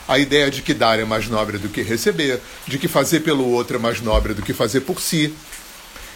a 0.08 0.18
ideia 0.18 0.50
de 0.50 0.62
que 0.62 0.74
dar 0.74 1.00
é 1.00 1.06
mais 1.06 1.28
nobre 1.28 1.58
do 1.58 1.68
que 1.70 1.82
receber, 1.82 2.40
de 2.66 2.78
que 2.78 2.88
fazer 2.88 3.22
pelo 3.22 3.46
outro 3.50 3.78
é 3.78 3.80
mais 3.80 4.00
nobre 4.00 4.34
do 4.34 4.42
que 4.42 4.54
fazer 4.54 4.82
por 4.82 5.02
si, 5.02 5.34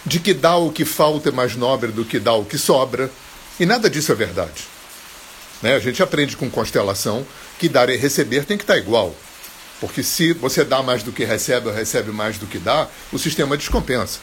de 0.04 0.18
que 0.18 0.34
dar 0.34 0.56
o 0.56 0.72
que 0.72 0.84
falta 0.84 1.28
é 1.28 1.32
mais 1.32 1.56
nobre 1.56 1.92
do 1.92 2.04
que 2.04 2.18
dar 2.18 2.34
o 2.34 2.44
que 2.44 2.58
sobra. 2.58 3.10
E 3.58 3.66
nada 3.66 3.88
disso 3.88 4.12
é 4.12 4.14
verdade. 4.14 4.64
Né? 5.62 5.74
A 5.74 5.78
gente 5.78 6.02
aprende 6.02 6.36
com 6.36 6.50
constelação 6.50 7.24
que 7.58 7.68
dar 7.68 7.88
e 7.88 7.96
receber 7.96 8.44
tem 8.44 8.56
que 8.56 8.64
estar 8.64 8.76
igual. 8.76 9.14
Porque 9.80 10.02
se 10.02 10.32
você 10.32 10.64
dá 10.64 10.82
mais 10.82 11.02
do 11.02 11.12
que 11.12 11.24
recebe 11.24 11.68
ou 11.68 11.74
recebe 11.74 12.10
mais 12.10 12.38
do 12.38 12.46
que 12.46 12.58
dá, 12.58 12.88
o 13.12 13.18
sistema 13.18 13.56
descompensa. 13.56 14.20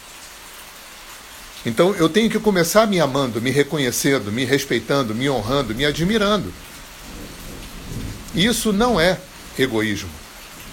Então 1.66 1.94
eu 1.96 2.08
tenho 2.08 2.30
que 2.30 2.40
começar 2.40 2.88
me 2.88 3.00
amando, 3.00 3.42
me 3.42 3.50
reconhecendo, 3.50 4.32
me 4.32 4.46
respeitando, 4.46 5.14
me 5.14 5.30
honrando, 5.30 5.76
me 5.76 5.86
admirando. 5.86 6.54
Isso 8.34 8.72
não 8.72 9.00
é 9.00 9.20
egoísmo. 9.58 10.10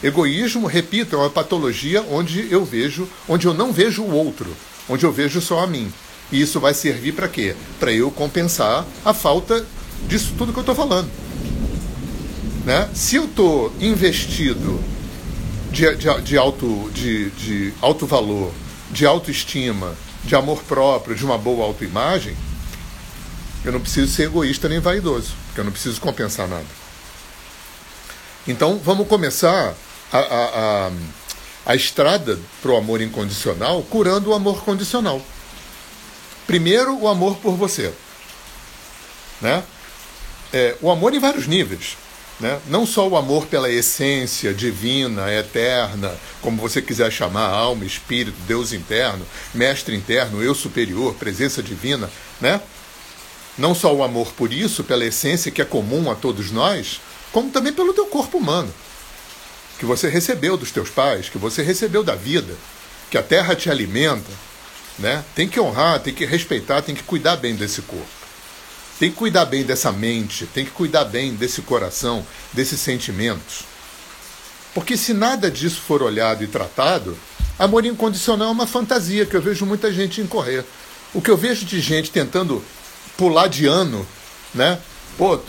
Egoísmo, 0.03 0.67
repito, 0.67 1.17
é 1.17 1.19
uma 1.19 1.31
patologia 1.31 2.03
onde 2.03 2.53
eu 2.53 2.65
vejo, 2.65 3.09
onde 3.29 3.47
eu 3.47 3.55
não 3.55 3.73
vejo 3.73 4.03
o 4.03 4.13
outro, 4.13 4.55
onde 4.89 5.05
eu 5.05 5.13
vejo 5.13 5.41
só 5.41 5.61
a 5.61 5.67
mim. 5.67 5.93
E 6.31 6.41
isso 6.41 6.59
vai 6.59 6.75
servir 6.75 7.13
para 7.13 7.29
quê? 7.29 7.55
Para 7.79 7.93
eu 7.93 8.11
compensar 8.11 8.85
a 9.05 9.15
falta 9.15 9.65
disso 10.09 10.35
tudo 10.37 10.53
que 10.53 10.59
eu 10.59 10.63
estou 10.63 10.75
falando. 10.75 11.11
Né? 12.65 12.89
Se 12.95 13.17
eu 13.17 13.27
estou 13.27 13.73
investido 13.81 14.83
de, 15.71 15.95
de, 15.97 16.21
de, 16.23 16.37
alto, 16.37 16.91
de, 16.93 17.31
de 17.31 17.75
alto 17.81 18.07
valor, 18.07 18.53
de 18.91 19.07
autoestima, 19.07 19.95
de 20.25 20.35
amor 20.35 20.63
próprio, 20.65 21.15
de 21.15 21.25
uma 21.25 21.39
boa 21.39 21.65
autoimagem, 21.65 22.37
eu 23.65 23.73
não 23.73 23.81
preciso 23.81 24.13
ser 24.13 24.25
egoísta 24.25 24.69
nem 24.69 24.81
vaidoso, 24.81 25.33
porque 25.47 25.61
eu 25.61 25.65
não 25.65 25.73
preciso 25.73 26.01
compensar 26.01 26.49
nada. 26.49 26.67
Então 28.47 28.81
vamos 28.85 29.09
começar 29.09 29.75
a, 30.13 30.19
a, 30.19 30.87
a, 30.87 30.91
a 31.67 31.75
estrada 31.75 32.39
para 32.63 32.71
o 32.71 32.77
amor 32.77 33.03
incondicional 33.03 33.83
curando 33.83 34.31
o 34.31 34.35
amor 34.35 34.63
condicional. 34.65 35.21
Primeiro, 36.47 36.97
o 36.97 37.09
amor 37.09 37.37
por 37.39 37.57
você. 37.57 37.93
Né? 39.41 39.65
É, 40.53 40.77
o 40.81 40.91
amor 40.91 41.13
em 41.13 41.19
vários 41.19 41.49
níveis. 41.49 41.97
Né? 42.39 42.61
Não 42.69 42.87
só 42.87 43.09
o 43.09 43.17
amor 43.17 43.47
pela 43.47 43.71
essência 43.71 44.55
divina, 44.55 45.33
eterna, 45.33 46.15
como 46.41 46.61
você 46.61 46.81
quiser 46.81 47.11
chamar, 47.11 47.49
alma, 47.49 47.85
espírito, 47.85 48.37
Deus 48.47 48.73
interno, 48.73 49.27
mestre 49.53 49.97
interno, 49.97 50.43
eu 50.43 50.55
superior, 50.55 51.15
presença 51.15 51.63
divina, 51.63 52.11
né? 52.41 52.61
Não 53.57 53.75
só 53.75 53.95
o 53.95 54.05
amor 54.05 54.33
por 54.33 54.53
isso, 54.53 54.85
pela 54.85 55.07
essência 55.07 55.51
que 55.51 55.63
é 55.63 55.65
comum 55.65 56.11
a 56.11 56.15
todos 56.15 56.51
nós, 56.51 57.01
como 57.33 57.51
também 57.51 57.73
pelo 57.73 57.95
teu 57.95 58.05
corpo 58.05 58.37
humano, 58.37 58.73
que 59.79 59.85
você 59.85 60.09
recebeu 60.09 60.57
dos 60.57 60.71
teus 60.71 60.89
pais, 60.89 61.29
que 61.29 61.39
você 61.39 61.63
recebeu 61.63 62.03
da 62.03 62.15
vida, 62.15 62.55
que 63.11 63.19
a 63.19 63.23
terra 63.23 63.55
te 63.55 63.71
alimenta, 63.71 64.31
né? 64.99 65.25
Tem 65.35 65.49
que 65.49 65.61
honrar, 65.61 66.01
tem 66.01 66.15
que 66.15 66.25
respeitar, 66.25 66.83
tem 66.83 66.95
que 66.95 67.03
cuidar 67.03 67.37
bem 67.37 67.55
desse 67.55 67.83
corpo. 67.83 68.07
Tem 68.99 69.11
que 69.11 69.17
cuidar 69.17 69.45
bem 69.45 69.63
dessa 69.63 69.93
mente, 69.93 70.47
tem 70.47 70.65
que 70.65 70.71
cuidar 70.71 71.05
bem 71.05 71.35
desse 71.35 71.61
coração, 71.61 72.27
desses 72.53 72.81
sentimentos. 72.81 73.65
Porque 74.73 74.97
se 74.97 75.13
nada 75.13 75.51
disso 75.51 75.81
for 75.87 76.03
olhado 76.03 76.43
e 76.43 76.47
tratado, 76.47 77.17
amor 77.59 77.85
incondicional 77.85 78.49
é 78.49 78.53
uma 78.53 78.67
fantasia 78.67 79.27
que 79.27 79.37
eu 79.37 79.43
vejo 79.43 79.67
muita 79.67 79.93
gente 79.93 80.21
incorrer. 80.21 80.65
O 81.13 81.21
que 81.21 81.31
eu 81.31 81.37
vejo 81.37 81.65
de 81.67 81.81
gente 81.81 82.11
tentando 82.11 82.65
pular 83.17 83.49
de 83.49 83.67
ano, 83.67 84.07
né? 84.55 84.79
Pô, 85.17 85.41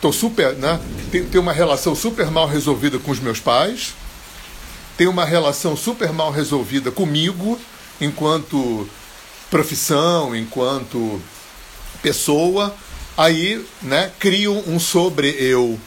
tô 0.00 0.12
super, 0.12 0.54
né? 0.54 0.80
Tenho, 1.10 1.26
tenho 1.26 1.42
uma 1.42 1.52
relação 1.52 1.94
super 1.94 2.30
mal 2.30 2.46
resolvida 2.46 2.98
com 2.98 3.10
os 3.10 3.20
meus 3.20 3.40
pais, 3.40 3.94
tenho 4.96 5.10
uma 5.10 5.24
relação 5.24 5.76
super 5.76 6.12
mal 6.12 6.30
resolvida 6.30 6.90
comigo, 6.90 7.58
enquanto 8.00 8.88
profissão, 9.50 10.34
enquanto 10.34 11.20
pessoa, 12.02 12.74
aí, 13.16 13.64
né, 13.82 14.10
crio 14.18 14.62
um 14.68 14.78
sobre-eu, 14.78 15.78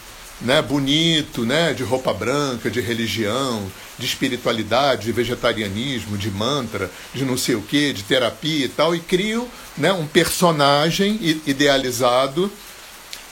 né, 0.41 0.62
bonito, 0.62 1.46
né, 1.46 1.74
de 1.74 1.84
roupa 1.84 2.13
branca, 2.13 2.70
de 2.70 2.79
religião, 2.79 3.65
de 3.98 4.06
espiritualidade, 4.06 5.06
de 5.06 5.12
vegetarianismo, 5.12 6.17
de 6.17 6.29
mantra, 6.29 6.91
de 7.13 7.25
não 7.25 7.38
sei 7.38 7.56
o 7.56 7.62
que, 7.62 7.94
de 7.94 8.03
terapia 8.03 8.65
e 8.65 8.70
tal, 8.70 8.96
e 8.96 9.00
crio 9.00 9.48
né, 9.77 9.91
um 9.91 10.06
personagem 10.06 11.20
idealizado 11.46 12.51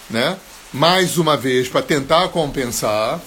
né? 0.09 0.37
mais 0.73 1.17
uma 1.17 1.37
vez 1.37 1.69
para 1.69 1.81
tentar 1.81 2.27
compensar 2.29 3.19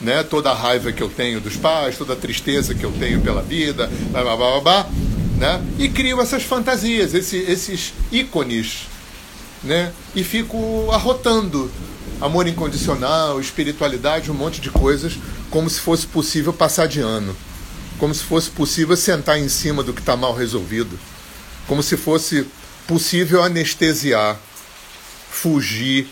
né? 0.00 0.22
toda 0.22 0.50
a 0.50 0.54
raiva 0.54 0.92
que 0.92 1.02
eu 1.02 1.08
tenho 1.08 1.40
dos 1.40 1.56
pais, 1.56 1.96
toda 1.96 2.14
a 2.14 2.16
tristeza 2.16 2.74
que 2.74 2.84
eu 2.84 2.92
tenho 2.92 3.20
pela 3.20 3.42
vida, 3.42 3.90
blá, 4.10 4.22
blá, 4.22 4.36
blá, 4.36 4.60
blá, 4.60 4.90
né? 5.36 5.62
e 5.78 5.88
crio 5.88 6.20
essas 6.20 6.42
fantasias, 6.42 7.14
esses, 7.14 7.48
esses 7.48 7.94
ícones, 8.10 8.88
né? 9.62 9.92
e 10.14 10.24
fico 10.24 10.90
arrotando 10.90 11.70
amor 12.20 12.46
incondicional, 12.46 13.40
espiritualidade, 13.40 14.30
um 14.30 14.34
monte 14.34 14.60
de 14.60 14.70
coisas, 14.70 15.18
como 15.50 15.70
se 15.70 15.80
fosse 15.80 16.06
possível 16.06 16.52
passar 16.52 16.86
de 16.86 17.00
ano, 17.00 17.34
como 17.98 18.14
se 18.14 18.22
fosse 18.22 18.50
possível 18.50 18.96
sentar 18.96 19.38
em 19.38 19.48
cima 19.48 19.82
do 19.82 19.92
que 19.92 20.00
está 20.00 20.16
mal 20.16 20.34
resolvido, 20.34 20.98
como 21.66 21.82
se 21.82 21.96
fosse 21.96 22.46
possível 22.86 23.42
anestesiar 23.42 24.38
fugir, 25.30 26.08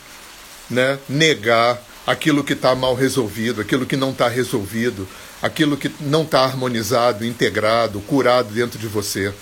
né, 0.71 0.99
negar 1.09 1.81
aquilo 2.07 2.43
que 2.43 2.55
está 2.55 2.75
mal 2.75 2.95
resolvido, 2.95 3.61
aquilo 3.61 3.85
que 3.85 3.97
não 3.97 4.11
está 4.11 4.29
resolvido, 4.29 5.07
aquilo 5.43 5.77
que 5.77 5.91
não 6.01 6.23
está 6.23 6.41
harmonizado, 6.41 7.25
integrado, 7.25 8.01
curado 8.01 8.53
dentro 8.53 8.79
de 8.79 8.87
você, 8.87 9.33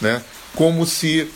né? 0.00 0.22
Como 0.54 0.86
se 0.86 1.28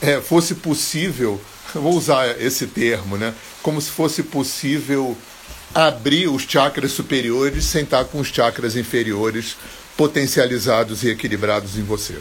é, 0.00 0.20
fosse 0.20 0.56
possível, 0.56 1.40
vou 1.72 1.94
usar 1.94 2.40
esse 2.40 2.66
termo, 2.66 3.16
né? 3.16 3.32
Como 3.62 3.80
se 3.80 3.90
fosse 3.90 4.22
possível 4.24 5.16
abrir 5.74 6.28
os 6.28 6.42
chakras 6.42 6.92
superiores 6.92 7.64
sem 7.64 7.84
estar 7.84 8.04
com 8.04 8.18
os 8.18 8.28
chakras 8.28 8.76
inferiores 8.76 9.56
potencializados 9.96 11.02
e 11.02 11.08
equilibrados 11.10 11.78
em 11.78 11.82
você. 11.82 12.16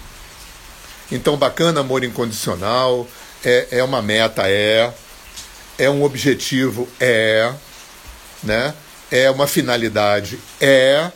Então, 1.12 1.36
bacana 1.36 1.82
amor 1.82 2.04
incondicional, 2.04 3.08
é, 3.44 3.68
é 3.72 3.84
uma 3.84 4.02
meta, 4.02 4.44
é, 4.48 4.94
é 5.78 5.90
um 5.90 6.04
objetivo, 6.04 6.88
é, 7.00 7.54
né? 8.44 8.74
É 9.10 9.30
uma 9.30 9.46
finalidade, 9.48 10.40
é, 10.60 11.12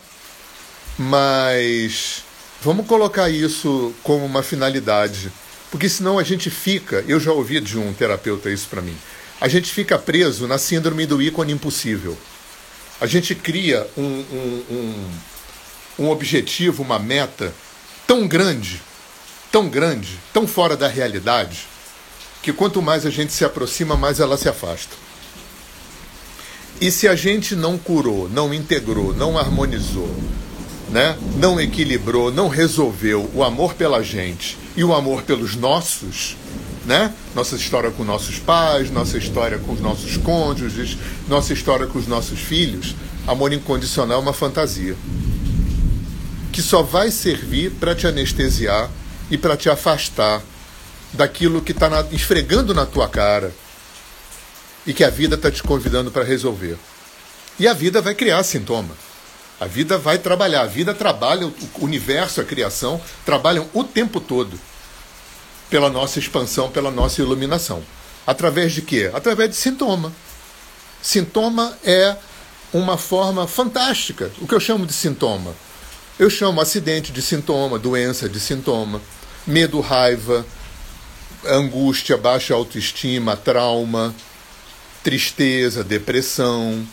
mas 0.98 2.24
vamos 2.62 2.86
colocar 2.86 3.30
isso 3.30 3.94
como 4.04 4.26
uma 4.26 4.44
finalidade, 4.44 5.32
porque 5.72 5.88
senão 5.88 6.20
a 6.20 6.24
gente 6.24 6.50
fica, 6.50 7.04
eu 7.08 7.20
já 7.20 7.32
ouvi 7.32 7.60
de 7.62 7.78
um 7.78 7.94
terapeuta 7.94 8.50
isso 8.50 8.68
para 8.68 8.82
mim, 8.82 8.98
a 9.40 9.48
gente 9.48 9.72
fica 9.72 9.98
preso 9.98 10.48
na 10.48 10.58
síndrome 10.58 11.06
do 11.06 11.22
ícone 11.22 11.54
impossível. 11.54 12.18
A 13.00 13.06
gente 13.06 13.36
cria 13.36 13.86
um, 13.98 14.02
um, 14.02 14.64
um, 14.72 15.10
um 16.06 16.10
objetivo, 16.10 16.82
uma 16.82 16.98
meta 16.98 17.54
tão 18.08 18.28
grande, 18.28 18.82
tão 19.52 19.70
grande, 19.70 20.20
tão 20.34 20.48
fora 20.48 20.78
da 20.78 20.88
realidade, 20.88 21.68
que 22.46 22.54
quanto 22.54 22.80
mais 22.80 23.08
a 23.08 23.10
gente 23.10 23.34
se 23.34 23.44
aproxima, 23.44 23.98
mais 23.98 24.20
ela 24.20 24.38
se 24.38 24.48
afasta. 24.48 24.96
E 26.80 26.92
se 26.92 27.08
a 27.08 27.16
gente 27.16 27.56
não 27.56 27.76
curou, 27.76 28.30
não 28.30 28.54
integrou, 28.54 29.16
não 29.16 29.36
harmonizou, 29.36 30.16
né? 30.92 31.18
não 31.38 31.60
equilibrou, 31.60 32.32
não 32.32 32.48
resolveu 32.48 33.28
o 33.34 33.44
amor 33.44 33.74
pela 33.74 34.04
gente 34.04 34.60
e 34.78 34.84
o 34.84 34.94
amor 34.94 35.24
pelos 35.24 35.56
nossos, 35.56 36.38
né? 36.86 37.12
Nossa 37.34 37.56
história 37.56 37.90
com 37.90 38.04
nossos 38.04 38.38
pais, 38.38 38.92
nossa 38.92 39.18
história 39.18 39.58
com 39.58 39.74
os 39.74 39.80
nossos 39.80 40.16
cônjuges, 40.16 41.00
nossa 41.28 41.52
história 41.52 41.88
com 41.88 41.98
os 41.98 42.06
nossos 42.06 42.40
filhos, 42.40 42.96
amor 43.26 43.54
incondicional 43.54 44.20
é 44.20 44.22
uma 44.22 44.34
fantasia 44.34 44.96
que 46.52 46.62
só 46.62 46.84
vai 46.84 47.10
servir 47.10 47.72
para 47.72 47.96
te 47.96 48.06
anestesiar 48.06 48.88
e 49.32 49.38
para 49.38 49.58
te 49.58 49.68
afastar 49.68 50.44
daquilo 51.16 51.62
que 51.62 51.72
está 51.72 51.90
esfregando 52.12 52.74
na 52.74 52.86
tua 52.86 53.10
cara 53.10 53.54
e 54.86 54.94
que 54.94 55.04
a 55.04 55.10
vida 55.10 55.36
está 55.36 55.50
te 55.50 55.64
convidando 55.64 56.12
para 56.12 56.24
resolver. 56.24 56.78
E 57.58 57.68
a 57.68 57.74
vida 57.74 58.02
vai 58.02 58.14
criar 58.14 58.44
sintoma. 58.44 58.96
A 59.60 59.66
vida 59.66 59.98
vai 59.98 60.18
trabalhar. 60.18 60.62
A 60.62 60.68
vida 60.68 60.94
trabalha, 60.94 61.48
o 61.48 61.54
universo, 61.80 62.42
a 62.42 62.44
criação, 62.44 63.02
trabalham 63.26 63.68
o 63.74 63.84
tempo 63.84 64.20
todo 64.20 64.60
pela 65.70 65.90
nossa 65.90 66.20
expansão, 66.20 66.70
pela 66.70 66.92
nossa 66.92 67.22
iluminação. 67.22 67.82
Através 68.28 68.74
de 68.74 68.82
quê? 68.82 69.10
Através 69.14 69.50
de 69.50 69.56
sintoma. 69.56 70.12
Sintoma 71.02 71.78
é 71.84 72.16
uma 72.74 72.98
forma 72.98 73.48
fantástica. 73.48 74.32
O 74.42 74.48
que 74.48 74.54
eu 74.54 74.60
chamo 74.60 74.86
de 74.86 74.94
sintoma? 74.94 75.54
Eu 76.20 76.30
chamo 76.30 76.62
acidente 76.62 77.12
de 77.12 77.22
sintoma, 77.22 77.80
doença 77.80 78.28
de 78.28 78.40
sintoma, 78.40 79.02
medo, 79.46 79.80
raiva, 79.80 80.46
angústia, 81.48 82.18
baixa 82.18 82.54
autoestima, 82.54 83.36
trauma, 83.36 84.14
tristeza, 85.04 85.84
depressão, 85.84 86.86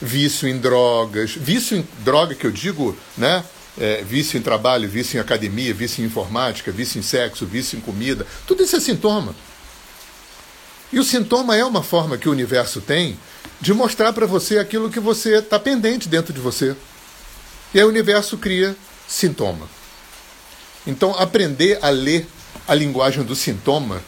vício 0.00 0.48
em 0.48 0.58
drogas. 0.58 1.32
Vício 1.32 1.76
em 1.76 1.86
droga 2.04 2.34
que 2.34 2.46
eu 2.46 2.50
digo, 2.50 2.96
né? 3.16 3.44
É, 3.80 4.02
vício 4.02 4.36
em 4.38 4.42
trabalho, 4.42 4.88
vício 4.88 5.18
em 5.18 5.20
academia, 5.20 5.72
vício 5.72 6.02
em 6.02 6.06
informática, 6.06 6.72
vício 6.72 6.98
em 6.98 7.02
sexo, 7.02 7.46
vício 7.46 7.78
em 7.78 7.80
comida. 7.80 8.26
Tudo 8.46 8.62
isso 8.64 8.76
é 8.76 8.80
sintoma. 8.80 9.34
E 10.92 10.98
o 10.98 11.04
sintoma 11.04 11.56
é 11.56 11.64
uma 11.64 11.82
forma 11.82 12.18
que 12.18 12.28
o 12.28 12.32
universo 12.32 12.80
tem 12.80 13.18
de 13.60 13.74
mostrar 13.74 14.12
para 14.12 14.26
você 14.26 14.58
aquilo 14.58 14.90
que 14.90 14.98
você 14.98 15.38
está 15.38 15.58
pendente 15.58 16.08
dentro 16.08 16.32
de 16.32 16.40
você. 16.40 16.74
E 17.74 17.78
aí 17.78 17.84
o 17.84 17.88
universo 17.88 18.38
cria 18.38 18.74
sintoma. 19.06 19.68
Então, 20.86 21.14
aprender 21.18 21.78
a 21.82 21.90
ler 21.90 22.26
a 22.68 22.74
linguagem 22.74 23.24
do 23.24 23.34
sintoma 23.34 24.02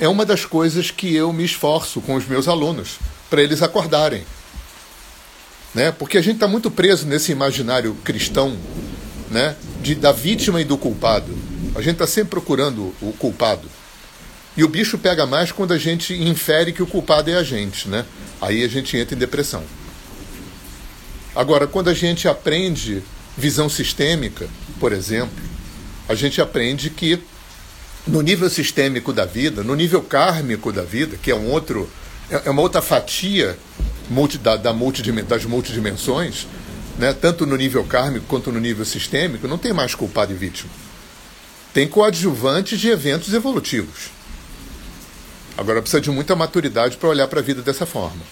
é 0.00 0.08
uma 0.08 0.24
das 0.24 0.46
coisas 0.46 0.90
que 0.90 1.14
eu 1.14 1.32
me 1.32 1.44
esforço 1.44 2.00
com 2.00 2.14
os 2.14 2.26
meus 2.26 2.48
alunos, 2.48 2.98
para 3.28 3.42
eles 3.42 3.62
acordarem. 3.62 4.24
Né? 5.74 5.92
Porque 5.92 6.16
a 6.16 6.22
gente 6.22 6.36
está 6.36 6.48
muito 6.48 6.70
preso 6.70 7.06
nesse 7.06 7.30
imaginário 7.30 7.94
cristão 8.02 8.56
né? 9.30 9.54
de, 9.82 9.94
da 9.94 10.12
vítima 10.12 10.60
e 10.60 10.64
do 10.64 10.78
culpado. 10.78 11.36
A 11.74 11.82
gente 11.82 11.94
está 11.94 12.06
sempre 12.06 12.30
procurando 12.30 12.94
o 13.02 13.12
culpado. 13.12 13.68
E 14.56 14.64
o 14.64 14.68
bicho 14.68 14.96
pega 14.96 15.26
mais 15.26 15.52
quando 15.52 15.74
a 15.74 15.78
gente 15.78 16.14
infere 16.14 16.72
que 16.72 16.82
o 16.82 16.86
culpado 16.86 17.30
é 17.30 17.34
a 17.34 17.42
gente. 17.42 17.86
Né? 17.86 18.06
Aí 18.40 18.64
a 18.64 18.68
gente 18.68 18.96
entra 18.96 19.14
em 19.14 19.18
depressão. 19.18 19.62
Agora, 21.34 21.66
quando 21.66 21.90
a 21.90 21.94
gente 21.94 22.26
aprende 22.26 23.02
visão 23.36 23.68
sistêmica, 23.68 24.48
por 24.80 24.90
exemplo, 24.92 25.44
a 26.08 26.14
gente 26.14 26.40
aprende 26.40 26.88
que 26.88 27.20
no 28.06 28.20
nível 28.20 28.48
sistêmico 28.48 29.12
da 29.12 29.24
vida, 29.24 29.62
no 29.62 29.74
nível 29.74 30.02
kármico 30.02 30.72
da 30.72 30.82
vida, 30.82 31.16
que 31.16 31.30
é 31.30 31.34
um 31.34 31.50
outro 31.50 31.90
é, 32.30 32.42
é 32.46 32.50
uma 32.50 32.62
outra 32.62 32.82
fatia 32.82 33.58
multi, 34.08 34.38
da, 34.38 34.56
da 34.56 34.72
das 34.72 35.44
multidimensões, 35.44 36.46
né, 36.98 37.12
tanto 37.12 37.46
no 37.46 37.56
nível 37.56 37.84
kármico 37.84 38.26
quanto 38.26 38.52
no 38.52 38.60
nível 38.60 38.84
sistêmico, 38.84 39.48
não 39.48 39.58
tem 39.58 39.72
mais 39.72 39.94
culpado 39.94 40.32
e 40.32 40.36
vítima. 40.36 40.70
Tem 41.72 41.86
coadjuvantes 41.86 42.80
de 42.80 42.88
eventos 42.88 43.34
evolutivos. 43.34 44.10
Agora 45.58 45.80
precisa 45.80 46.00
de 46.00 46.10
muita 46.10 46.34
maturidade 46.34 46.96
para 46.96 47.08
olhar 47.08 47.28
para 47.28 47.40
a 47.40 47.42
vida 47.42 47.62
dessa 47.62 47.84
forma. 47.84 48.22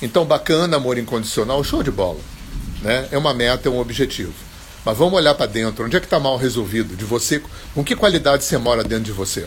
Então, 0.00 0.24
bacana, 0.24 0.76
amor 0.76 0.98
incondicional, 0.98 1.62
show 1.64 1.82
de 1.82 1.90
bola. 1.90 2.20
Né? 2.82 3.08
É 3.10 3.18
uma 3.18 3.34
meta, 3.34 3.68
é 3.68 3.72
um 3.72 3.80
objetivo. 3.80 4.32
Mas 4.88 4.96
vamos 4.96 5.18
olhar 5.18 5.34
para 5.34 5.44
dentro. 5.44 5.84
Onde 5.84 5.98
é 5.98 6.00
que 6.00 6.06
está 6.06 6.18
mal 6.18 6.38
resolvido? 6.38 6.96
De 6.96 7.04
você, 7.04 7.42
com 7.74 7.84
que 7.84 7.94
qualidade 7.94 8.42
você 8.42 8.56
mora 8.56 8.82
dentro 8.82 9.04
de 9.04 9.12
você? 9.12 9.46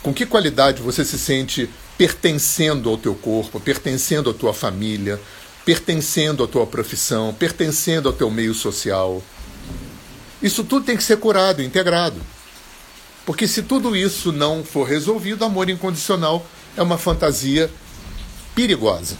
Com 0.00 0.14
que 0.14 0.24
qualidade 0.24 0.80
você 0.80 1.04
se 1.04 1.18
sente 1.18 1.68
pertencendo 1.98 2.88
ao 2.88 2.96
teu 2.96 3.16
corpo, 3.16 3.58
pertencendo 3.58 4.30
à 4.30 4.32
tua 4.32 4.54
família, 4.54 5.20
pertencendo 5.64 6.44
à 6.44 6.46
tua 6.46 6.68
profissão, 6.68 7.34
pertencendo 7.34 8.08
ao 8.08 8.14
teu 8.14 8.30
meio 8.30 8.54
social? 8.54 9.20
Isso 10.40 10.62
tudo 10.62 10.86
tem 10.86 10.96
que 10.96 11.02
ser 11.02 11.16
curado, 11.16 11.60
integrado. 11.60 12.20
Porque 13.26 13.48
se 13.48 13.60
tudo 13.60 13.96
isso 13.96 14.30
não 14.30 14.62
for 14.62 14.84
resolvido, 14.86 15.44
amor 15.44 15.68
incondicional 15.68 16.46
é 16.76 16.82
uma 16.82 16.96
fantasia 16.96 17.68
perigosa 18.54 19.16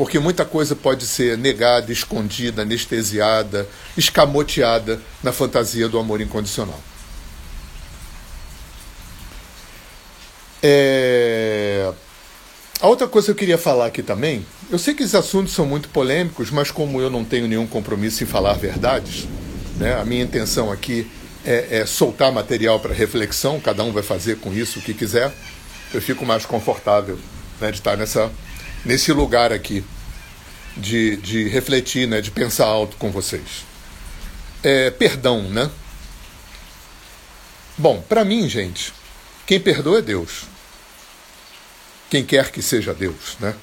porque 0.00 0.18
muita 0.18 0.46
coisa 0.46 0.74
pode 0.74 1.06
ser 1.06 1.36
negada, 1.36 1.92
escondida, 1.92 2.62
anestesiada, 2.62 3.68
escamoteada 3.98 4.98
na 5.22 5.30
fantasia 5.30 5.90
do 5.90 5.98
amor 5.98 6.22
incondicional. 6.22 6.80
É... 10.62 11.92
A 12.80 12.88
outra 12.88 13.06
coisa 13.06 13.26
que 13.26 13.32
eu 13.32 13.34
queria 13.34 13.58
falar 13.58 13.84
aqui 13.84 14.02
também, 14.02 14.46
eu 14.70 14.78
sei 14.78 14.94
que 14.94 15.02
esses 15.02 15.14
assuntos 15.14 15.52
são 15.52 15.66
muito 15.66 15.90
polêmicos, 15.90 16.50
mas 16.50 16.70
como 16.70 16.98
eu 17.02 17.10
não 17.10 17.22
tenho 17.22 17.46
nenhum 17.46 17.66
compromisso 17.66 18.24
em 18.24 18.26
falar 18.26 18.54
verdades, 18.54 19.28
né, 19.76 20.00
a 20.00 20.04
minha 20.06 20.24
intenção 20.24 20.72
aqui 20.72 21.10
é, 21.44 21.80
é 21.80 21.84
soltar 21.84 22.32
material 22.32 22.80
para 22.80 22.94
reflexão, 22.94 23.60
cada 23.60 23.84
um 23.84 23.92
vai 23.92 24.02
fazer 24.02 24.38
com 24.38 24.50
isso 24.50 24.78
o 24.78 24.82
que 24.82 24.94
quiser, 24.94 25.30
eu 25.92 26.00
fico 26.00 26.24
mais 26.24 26.46
confortável 26.46 27.18
né, 27.60 27.70
de 27.70 27.76
estar 27.76 27.98
nessa 27.98 28.30
nesse 28.84 29.12
lugar 29.12 29.52
aqui 29.52 29.84
de, 30.76 31.16
de 31.16 31.48
refletir, 31.48 32.06
né, 32.06 32.20
de 32.20 32.30
pensar 32.30 32.66
alto 32.66 32.96
com 32.96 33.10
vocês. 33.10 33.64
É, 34.62 34.90
perdão, 34.90 35.42
né? 35.42 35.70
Bom, 37.76 38.02
para 38.06 38.24
mim, 38.24 38.48
gente, 38.48 38.92
quem 39.46 39.58
perdoa 39.58 39.98
é 39.98 40.02
Deus. 40.02 40.44
Quem 42.10 42.24
quer 42.24 42.50
que 42.50 42.60
seja 42.60 42.92
Deus, 42.92 43.36
né? 43.38 43.54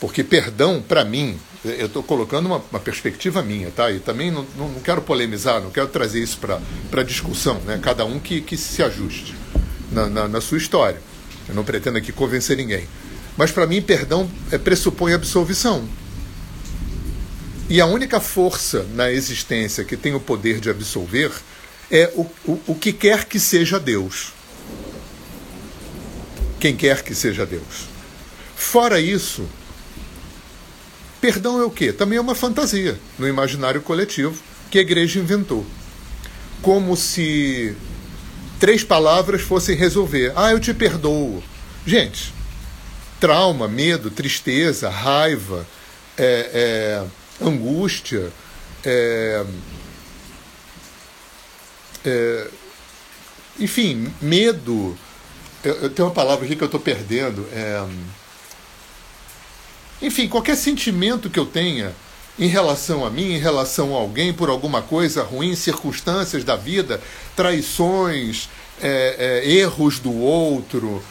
Porque 0.00 0.24
perdão, 0.24 0.80
para 0.80 1.04
mim, 1.04 1.38
eu 1.64 1.86
estou 1.86 2.02
colocando 2.02 2.46
uma, 2.46 2.62
uma, 2.70 2.80
perspectiva 2.80 3.42
minha, 3.42 3.70
tá? 3.70 3.90
E 3.90 3.98
também 4.00 4.30
não, 4.30 4.46
não, 4.56 4.74
quero 4.80 5.02
polemizar, 5.02 5.60
não 5.60 5.70
quero 5.70 5.88
trazer 5.88 6.22
isso 6.22 6.38
para 6.38 7.02
discussão, 7.02 7.60
né? 7.60 7.78
Cada 7.82 8.04
um 8.04 8.18
que, 8.18 8.40
que 8.40 8.56
se 8.56 8.82
ajuste 8.82 9.34
na, 9.90 10.06
na, 10.06 10.28
na 10.28 10.40
sua 10.40 10.58
história. 10.58 11.00
Eu 11.48 11.54
não 11.54 11.64
pretendo 11.64 11.98
aqui 11.98 12.12
convencer 12.12 12.56
ninguém. 12.56 12.86
Mas 13.38 13.50
para 13.50 13.66
mim, 13.66 13.80
perdão 13.80 14.30
é, 14.50 14.58
pressupõe 14.58 15.14
absolvição. 15.14 15.88
E 17.70 17.80
a 17.80 17.86
única 17.86 18.20
força 18.20 18.86
na 18.94 19.10
existência 19.10 19.84
que 19.84 19.96
tem 19.96 20.14
o 20.14 20.20
poder 20.20 20.60
de 20.60 20.68
absolver 20.68 21.32
é 21.90 22.12
o, 22.14 22.26
o, 22.44 22.60
o 22.66 22.74
que 22.74 22.92
quer 22.92 23.24
que 23.24 23.40
seja 23.40 23.80
Deus. 23.80 24.34
Quem 26.60 26.76
quer 26.76 27.02
que 27.02 27.14
seja 27.14 27.46
Deus. 27.46 27.88
Fora 28.56 29.00
isso, 29.00 29.48
Perdão 31.20 31.60
é 31.60 31.64
o 31.64 31.70
quê? 31.70 31.92
Também 31.92 32.16
é 32.16 32.20
uma 32.20 32.34
fantasia 32.34 32.98
no 33.18 33.26
imaginário 33.26 33.82
coletivo 33.82 34.40
que 34.70 34.78
a 34.78 34.82
igreja 34.82 35.18
inventou. 35.18 35.66
Como 36.62 36.96
se 36.96 37.74
três 38.60 38.84
palavras 38.84 39.42
fossem 39.42 39.76
resolver. 39.76 40.32
Ah, 40.36 40.52
eu 40.52 40.60
te 40.60 40.72
perdoo. 40.72 41.42
Gente, 41.84 42.32
trauma, 43.20 43.68
medo, 43.68 44.10
tristeza, 44.10 44.88
raiva, 44.88 45.66
é, 46.16 47.04
é, 47.40 47.44
angústia, 47.44 48.32
é, 48.84 49.44
é 52.04 52.48
enfim, 53.58 54.12
medo. 54.20 54.96
Eu, 55.64 55.74
eu, 55.74 55.90
tenho 55.90 56.06
uma 56.06 56.14
palavra 56.14 56.44
aqui 56.44 56.54
que 56.54 56.62
eu 56.62 56.66
estou 56.66 56.80
perdendo. 56.80 57.46
É, 57.52 57.84
enfim, 60.00 60.28
qualquer 60.28 60.56
sentimento 60.56 61.28
que 61.28 61.38
eu 61.38 61.46
tenha 61.46 61.92
em 62.38 62.46
relação 62.46 63.04
a 63.04 63.10
mim, 63.10 63.32
em 63.32 63.38
relação 63.38 63.96
a 63.96 63.98
alguém, 63.98 64.32
por 64.32 64.48
alguma 64.48 64.80
coisa 64.80 65.24
ruim, 65.24 65.56
circunstâncias 65.56 66.44
da 66.44 66.54
vida, 66.54 67.00
traições, 67.34 68.48
é, 68.80 69.42
erros 69.44 69.98
do 69.98 70.14
outro, 70.14 71.02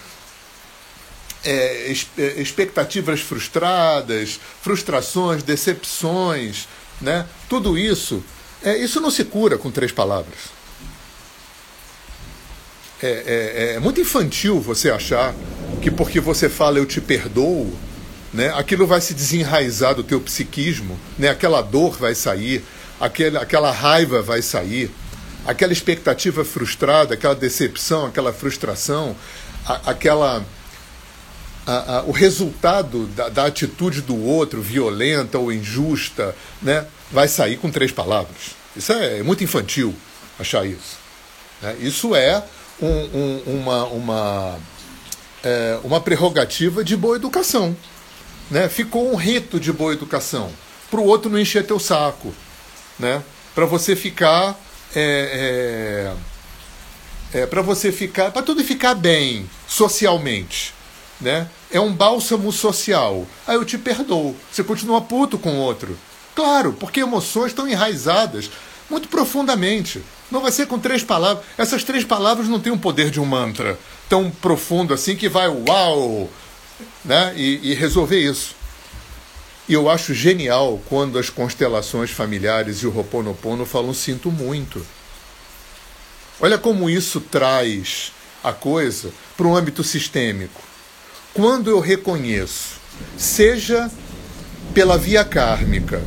é, 1.49 1.93
é, 2.17 2.41
expectativas 2.41 3.21
frustradas, 3.21 4.39
frustrações, 4.61 5.43
decepções, 5.43 6.67
né? 6.99 7.25
tudo 7.49 7.77
isso, 7.77 8.23
é, 8.63 8.77
isso 8.77 8.99
não 8.99 9.09
se 9.09 9.23
cura 9.23 9.57
com 9.57 9.71
três 9.71 9.91
palavras. 9.91 10.57
É, 13.01 13.07
é, 13.07 13.73
é 13.75 13.79
muito 13.79 14.01
infantil 14.01 14.59
você 14.59 14.89
achar 14.89 15.33
que 15.81 15.91
porque 15.91 16.19
você 16.19 16.49
fala 16.49 16.79
eu 16.79 16.85
te 16.85 16.99
perdoo, 16.99 17.71
né, 18.33 18.51
aquilo 18.55 18.85
vai 18.85 18.99
se 18.99 19.13
desenraizar 19.13 19.95
do 19.95 20.03
teu 20.03 20.19
psiquismo, 20.19 20.99
né, 21.17 21.29
aquela 21.29 21.61
dor 21.61 21.97
vai 21.97 22.15
sair, 22.15 22.63
aquela, 22.99 23.41
aquela 23.41 23.71
raiva 23.71 24.21
vai 24.21 24.41
sair, 24.41 24.91
aquela 25.45 25.71
expectativa 25.71 26.43
frustrada, 26.43 27.13
aquela 27.13 27.35
decepção, 27.35 28.05
aquela 28.05 28.33
frustração, 28.33 29.15
a, 29.65 29.91
aquela. 29.91 30.45
A, 31.67 31.97
a, 31.97 32.03
o 32.03 32.11
resultado 32.11 33.07
da, 33.07 33.27
da, 33.27 33.45
atitude 33.45 34.01
do 34.01 34.15
outro, 34.15 34.61
violenta 34.61 35.37
ou 35.37 35.51
injusta, 35.51 36.33
né, 36.61 36.87
vai 37.11 37.27
sair 37.27 37.57
com 37.57 37.69
três 37.69 37.91
palavras. 37.91 38.55
Isso 38.73 38.93
é, 38.93 39.19
é 39.19 39.23
muito 39.23 39.43
infantil 39.43 39.93
achar 40.39 40.65
isso. 40.65 40.97
Né? 41.61 41.75
Isso 41.81 42.15
é 42.15 42.43
um, 42.81 42.87
um, 42.87 43.41
uma, 43.47 43.83
uma, 43.85 44.59
é, 45.43 45.79
uma 45.83 45.99
prerrogativa 45.99 46.83
de 46.83 46.95
boa 46.95 47.15
educação. 47.15 47.75
Né? 48.49 48.69
Ficou 48.69 49.11
um 49.11 49.15
rito 49.15 49.59
de 49.59 49.73
boa 49.73 49.93
educação. 49.93 50.51
Para 50.89 50.99
o 50.99 51.05
outro 51.05 51.29
não 51.29 51.39
encher 51.39 51.65
teu 51.65 51.79
saco. 51.79 52.33
Né? 52.97 53.21
Para 53.53 53.65
você 53.65 53.95
ficar. 53.95 54.57
É, 54.95 56.13
é, 57.33 57.41
é 57.41 57.45
para 57.45 57.61
você 57.61 57.91
ficar. 57.91 58.31
Para 58.31 58.41
tudo 58.41 58.63
ficar 58.63 58.95
bem 58.95 59.49
socialmente. 59.67 60.73
Né? 61.19 61.49
É 61.71 61.79
um 61.79 61.93
bálsamo 61.93 62.51
social. 62.51 63.25
Aí 63.45 63.55
eu 63.55 63.65
te 63.65 63.77
perdoo. 63.77 64.35
Você 64.51 64.63
continua 64.63 65.01
puto 65.01 65.37
com 65.37 65.51
o 65.51 65.59
outro. 65.59 65.97
Claro, 66.35 66.73
porque 66.73 66.99
emoções 66.99 67.47
estão 67.47 67.67
enraizadas 67.67 68.49
muito 68.89 69.07
profundamente. 69.07 70.01
Não 70.29 70.41
vai 70.41 70.51
ser 70.51 70.67
com 70.67 70.77
três 70.77 71.03
palavras. 71.03 71.43
Essas 71.57 71.83
três 71.83 72.03
palavras 72.03 72.47
não 72.47 72.59
têm 72.59 72.71
o 72.71 72.77
poder 72.77 73.09
de 73.09 73.19
um 73.19 73.25
mantra 73.25 73.79
tão 74.09 74.29
profundo 74.29 74.93
assim 74.93 75.15
que 75.15 75.27
vai 75.27 75.47
uau, 75.47 76.29
né? 77.03 77.33
E, 77.35 77.71
e 77.71 77.73
resolver 77.73 78.19
isso. 78.19 78.55
E 79.67 79.73
eu 79.73 79.89
acho 79.89 80.13
genial 80.13 80.81
quando 80.87 81.19
as 81.19 81.29
constelações 81.29 82.09
familiares 82.09 82.77
e 82.77 82.87
o 82.87 82.89
Roponopono 82.89 83.65
falam 83.65 83.93
sinto 83.93 84.31
muito. 84.31 84.85
Olha 86.39 86.57
como 86.57 86.89
isso 86.89 87.19
traz 87.19 88.13
a 88.43 88.53
coisa 88.53 89.11
para 89.35 89.47
um 89.47 89.55
âmbito 89.55 89.83
sistêmico. 89.83 90.61
Quando 91.37 91.69
eu 91.69 91.79
reconheço, 91.79 92.79
seja 93.15 93.91
pela 94.73 94.97
via 94.97 95.23
kármica, 95.23 96.01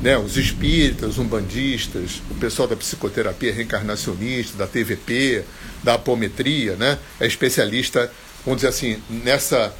né, 0.00 0.16
os 0.16 0.36
espíritas, 0.36 1.10
os 1.10 1.18
umbandistas, 1.18 2.22
o 2.30 2.36
pessoal 2.36 2.68
da 2.68 2.76
psicoterapia 2.76 3.52
reencarnacionista, 3.52 4.56
da 4.56 4.68
TVP, 4.68 5.44
da 5.82 5.94
apometria, 5.94 6.76
né, 6.76 7.00
é 7.18 7.26
especialista, 7.26 8.12
vamos 8.44 8.58
dizer 8.58 8.68
assim, 8.68 9.02
nessa, 9.08 9.74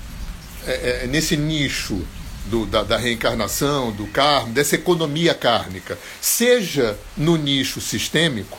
é, 0.67 1.05
é, 1.05 1.07
nesse 1.07 1.37
nicho 1.37 2.05
do, 2.47 2.67
da, 2.67 2.83
da, 2.83 2.97
reencarnação, 2.97 3.93
do 3.93 4.09
karma, 4.09 4.49
dessa 4.49 4.75
economia 4.75 5.35
kármica, 5.35 5.97
seja 6.21 6.99
no 7.17 7.37
nicho 7.37 7.81
sistêmico, 7.81 8.59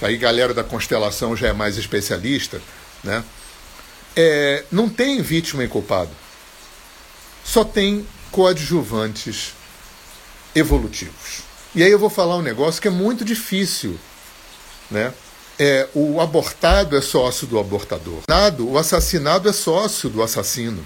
que 0.00 0.04
aí 0.04 0.16
galera 0.16 0.52
da 0.52 0.64
constelação 0.64 1.36
já 1.36 1.46
é 1.46 1.52
mais 1.52 1.78
especialista, 1.78 2.60
né, 3.04 3.22
é, 4.16 4.64
não 4.70 4.88
tem 4.88 5.20
vítima 5.22 5.64
e 5.64 5.68
culpado. 5.68 6.10
Só 7.44 7.64
tem 7.64 8.06
coadjuvantes 8.30 9.54
evolutivos. 10.54 11.42
E 11.74 11.82
aí 11.82 11.90
eu 11.90 11.98
vou 11.98 12.10
falar 12.10 12.36
um 12.36 12.42
negócio 12.42 12.80
que 12.80 12.88
é 12.88 12.90
muito 12.90 13.24
difícil, 13.24 13.98
né? 14.90 15.12
É, 15.58 15.88
o 15.94 16.20
abortado 16.20 16.96
é 16.96 17.02
sócio 17.02 17.46
do 17.46 17.58
abortador. 17.58 18.20
O 18.60 18.78
assassinado 18.78 19.48
é 19.48 19.52
sócio 19.52 20.08
do 20.08 20.22
assassino. 20.22 20.84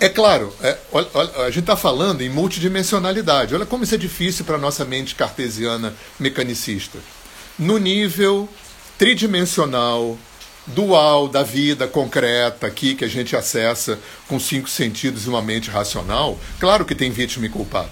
É 0.00 0.08
claro, 0.08 0.54
é, 0.62 0.78
olha, 0.92 1.08
olha, 1.12 1.30
a 1.42 1.50
gente 1.50 1.64
está 1.64 1.76
falando 1.76 2.22
em 2.22 2.30
multidimensionalidade. 2.30 3.54
Olha 3.54 3.66
como 3.66 3.84
isso 3.84 3.94
é 3.94 3.98
difícil 3.98 4.44
para 4.44 4.54
a 4.54 4.58
nossa 4.58 4.84
mente 4.84 5.14
cartesiana 5.14 5.92
mecanicista. 6.18 6.98
No 7.58 7.78
nível 7.78 8.48
tridimensional, 8.96 10.16
dual 10.68 11.28
da 11.28 11.42
vida 11.42 11.86
concreta 11.86 12.66
aqui 12.66 12.94
que 12.94 13.04
a 13.04 13.08
gente 13.08 13.34
acessa 13.34 13.98
com 14.26 14.38
cinco 14.38 14.68
sentidos 14.68 15.24
e 15.24 15.28
uma 15.28 15.42
mente 15.42 15.70
racional, 15.70 16.38
claro 16.58 16.84
que 16.84 16.94
tem 16.94 17.10
vítima 17.10 17.46
e 17.46 17.48
culpado. 17.48 17.90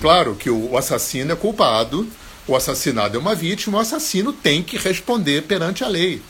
Claro 0.00 0.34
que 0.34 0.48
o 0.48 0.76
assassino 0.76 1.32
é 1.32 1.36
culpado, 1.36 2.08
o 2.46 2.56
assassinado 2.56 3.16
é 3.16 3.20
uma 3.20 3.34
vítima, 3.34 3.78
o 3.78 3.80
assassino 3.80 4.32
tem 4.32 4.62
que 4.62 4.78
responder 4.78 5.42
perante 5.42 5.84
a 5.84 5.88
lei. 5.88 6.22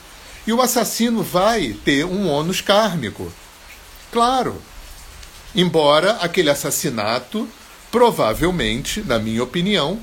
E 0.46 0.52
o 0.52 0.60
assassino 0.60 1.22
vai 1.22 1.76
ter 1.84 2.04
um 2.04 2.28
ônus 2.28 2.60
kármico. 2.60 3.32
Claro. 4.10 4.60
Embora 5.54 6.12
aquele 6.20 6.50
assassinato, 6.50 7.48
provavelmente, 7.92 9.02
na 9.02 9.18
minha 9.18 9.42
opinião, 9.42 10.00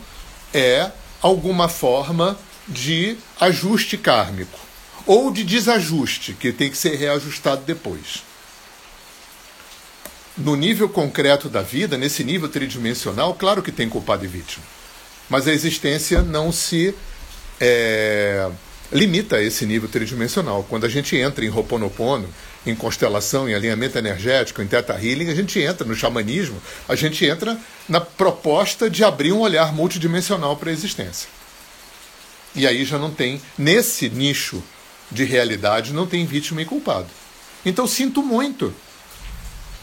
é 0.53 0.91
alguma 1.21 1.67
forma 1.67 2.38
de 2.67 3.17
ajuste 3.39 3.97
kármico 3.97 4.67
ou 5.08 5.32
de 5.32 5.43
desajuste, 5.43 6.34
que 6.34 6.52
tem 6.52 6.70
que 6.70 6.78
ser 6.78 6.96
reajustado 6.96 7.63
depois. 7.65 8.24
No 10.38 10.56
nível 10.56 10.88
concreto 10.88 11.50
da 11.50 11.63
vida, 11.63 11.98
nesse 11.98 12.24
nível 12.24 12.50
tridimensional, 12.50 13.34
claro 13.34 13.63
que 13.63 13.72
tem 13.72 13.89
culpado 13.89 14.26
e 14.26 14.28
vítima. 14.28 14.63
Mas 15.30 15.48
a 15.48 15.54
existência 15.54 16.22
não 16.22 16.52
se 16.52 16.93
é, 17.60 18.50
limita 18.91 19.38
a 19.38 19.41
esse 19.41 19.65
nível 19.65 19.89
tridimensional. 19.89 20.63
Quando 20.70 20.86
a 20.86 20.89
gente 20.89 21.15
entra 21.15 21.43
em 21.43 21.50
Roponopono, 21.50 22.30
em 22.65 22.76
constelação, 22.76 23.50
em 23.50 23.56
alinhamento 23.56 23.98
energético, 23.98 24.62
em 24.62 24.67
Theta 24.67 24.93
Healing, 24.93 25.30
a 25.30 25.36
gente 25.36 25.60
entra 25.60 25.88
no 25.88 25.96
xamanismo, 25.96 26.62
a 26.88 26.96
gente 26.96 27.26
entra 27.26 27.58
na 27.88 28.02
proposta 28.02 28.89
de 28.89 29.04
abrir 29.04 29.32
um 29.32 29.39
olhar 29.39 29.74
multidimensional 29.74 30.56
para 30.58 30.70
a 30.70 30.74
existência. 30.74 31.30
E 32.54 32.67
aí 32.67 32.86
já 32.86 32.98
não 32.98 33.12
tem, 33.12 33.41
nesse 33.58 34.10
nicho 34.10 34.62
de 35.12 35.24
realidade 35.24 35.93
não 35.93 36.06
tem 36.06 36.26
vítima 36.26 36.62
e 36.62 36.65
culpado. 36.65 37.08
Então 37.65 37.88
sinto 37.88 38.22
muito. 38.22 38.74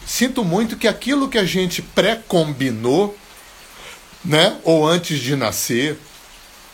Sinto 0.05 0.43
muito 0.43 0.77
que 0.77 0.87
aquilo 0.87 1.27
que 1.27 1.37
a 1.37 1.45
gente 1.45 1.81
pré-combinou, 1.81 3.17
né, 4.23 4.57
ou 4.63 4.87
antes 4.87 5.19
de 5.19 5.35
nascer, 5.35 5.97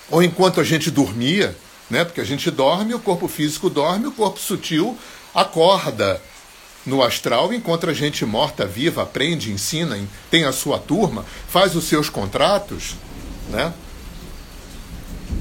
ou 0.10 0.22
enquanto 0.22 0.60
a 0.60 0.64
gente 0.64 0.92
dormia, 0.92 1.56
né, 1.90 2.04
porque 2.04 2.22
a 2.22 2.26
gente 2.26 2.52
dorme, 2.52 2.94
o 2.94 3.00
corpo 3.00 3.28
físico 3.28 3.70
dorme, 3.70 4.08
o 4.08 4.12
corpo 4.12 4.40
sutil 4.40 4.98
acorda 5.34 6.22
no 6.86 7.02
astral, 7.04 7.54
enquanto 7.54 7.90
a 7.90 7.94
gente 7.94 8.26
morta, 8.26 8.66
viva, 8.66 9.04
aprende, 9.04 9.52
ensina, 9.52 9.98
tem 10.30 10.46
a 10.46 10.52
sua 10.52 10.80
turma, 10.80 11.26
faz 11.48 11.76
os 11.76 11.86
seus 11.86 12.10
contratos, 12.10 12.96
né? 13.50 13.74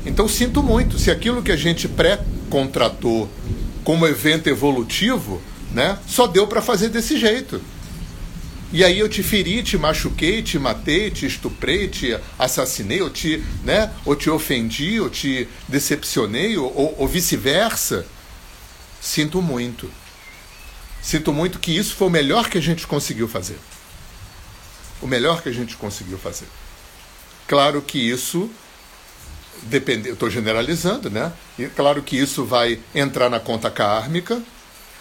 Então 0.04 0.28
sinto 0.28 0.62
muito, 0.62 0.98
se 0.98 1.10
aquilo 1.10 1.42
que 1.42 1.50
a 1.50 1.56
gente 1.56 1.88
pré-contratou 2.50 3.30
como 3.84 4.06
evento 4.06 4.48
evolutivo, 4.48 5.40
né, 5.72 5.98
só 6.06 6.26
deu 6.26 6.46
para 6.46 6.60
fazer 6.60 6.88
desse 6.88 7.18
jeito. 7.18 7.62
E 8.72 8.84
aí 8.84 8.98
eu 8.98 9.08
te 9.08 9.22
feri, 9.22 9.62
te 9.62 9.76
machuquei, 9.78 10.42
te 10.42 10.58
matei, 10.58 11.10
te 11.10 11.26
estuprei, 11.26 11.88
te 11.88 12.16
assassinei, 12.38 13.00
ou 13.00 13.10
te, 13.10 13.42
né, 13.64 13.92
ou 14.04 14.14
te 14.14 14.28
ofendi, 14.30 15.00
ou 15.00 15.08
te 15.08 15.48
decepcionei, 15.66 16.56
ou, 16.56 16.94
ou 16.98 17.08
vice-versa. 17.08 18.06
Sinto 19.00 19.40
muito. 19.42 19.90
Sinto 21.02 21.32
muito 21.32 21.58
que 21.58 21.76
isso 21.76 21.96
foi 21.96 22.08
o 22.08 22.10
melhor 22.10 22.48
que 22.48 22.58
a 22.58 22.60
gente 22.60 22.86
conseguiu 22.86 23.26
fazer. 23.26 23.58
o 25.02 25.06
melhor 25.06 25.42
que 25.42 25.48
a 25.48 25.52
gente 25.52 25.76
conseguiu 25.76 26.18
fazer. 26.18 26.46
Claro 27.48 27.80
que 27.80 27.98
isso 27.98 28.50
depende, 29.62 30.10
estou 30.10 30.30
generalizando, 30.30 31.10
né? 31.10 31.32
E 31.58 31.66
claro 31.66 32.02
que 32.02 32.16
isso 32.16 32.44
vai 32.44 32.78
entrar 32.94 33.28
na 33.28 33.40
conta 33.40 33.70
kármica, 33.70 34.40